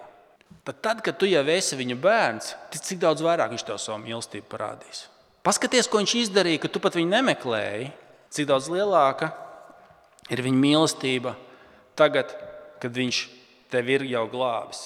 Tad, 0.67 0.81
tad, 0.83 0.99
kad 1.05 1.15
tu 1.15 1.29
jau 1.29 1.43
esi 1.53 1.77
viņa 1.79 1.95
bērns, 2.03 2.51
tad 2.73 2.83
cik 2.83 2.99
daudz 2.99 3.23
vairāk 3.23 3.53
viņš 3.53 3.63
tev 3.67 3.79
savu 3.79 4.01
mīlestību 4.03 4.49
parādīs. 4.51 5.05
Paskaties, 5.45 5.88
ko 5.88 6.01
viņš 6.01 6.15
izdarīja, 6.19 6.65
kad 6.65 6.73
tu 6.75 6.81
pat 6.83 6.97
viņu 6.99 7.13
nemeklēji, 7.13 7.91
cik 8.35 8.49
daudz 8.49 8.67
lielāka 8.73 9.31
ir 10.29 10.43
viņa 10.45 10.62
mīlestība 10.65 11.35
tagad, 11.97 12.33
kad 12.83 12.91
viņš 12.95 13.21
tevi 13.71 13.95
ir 13.97 14.05
jau 14.12 14.25
glābis. 14.31 14.83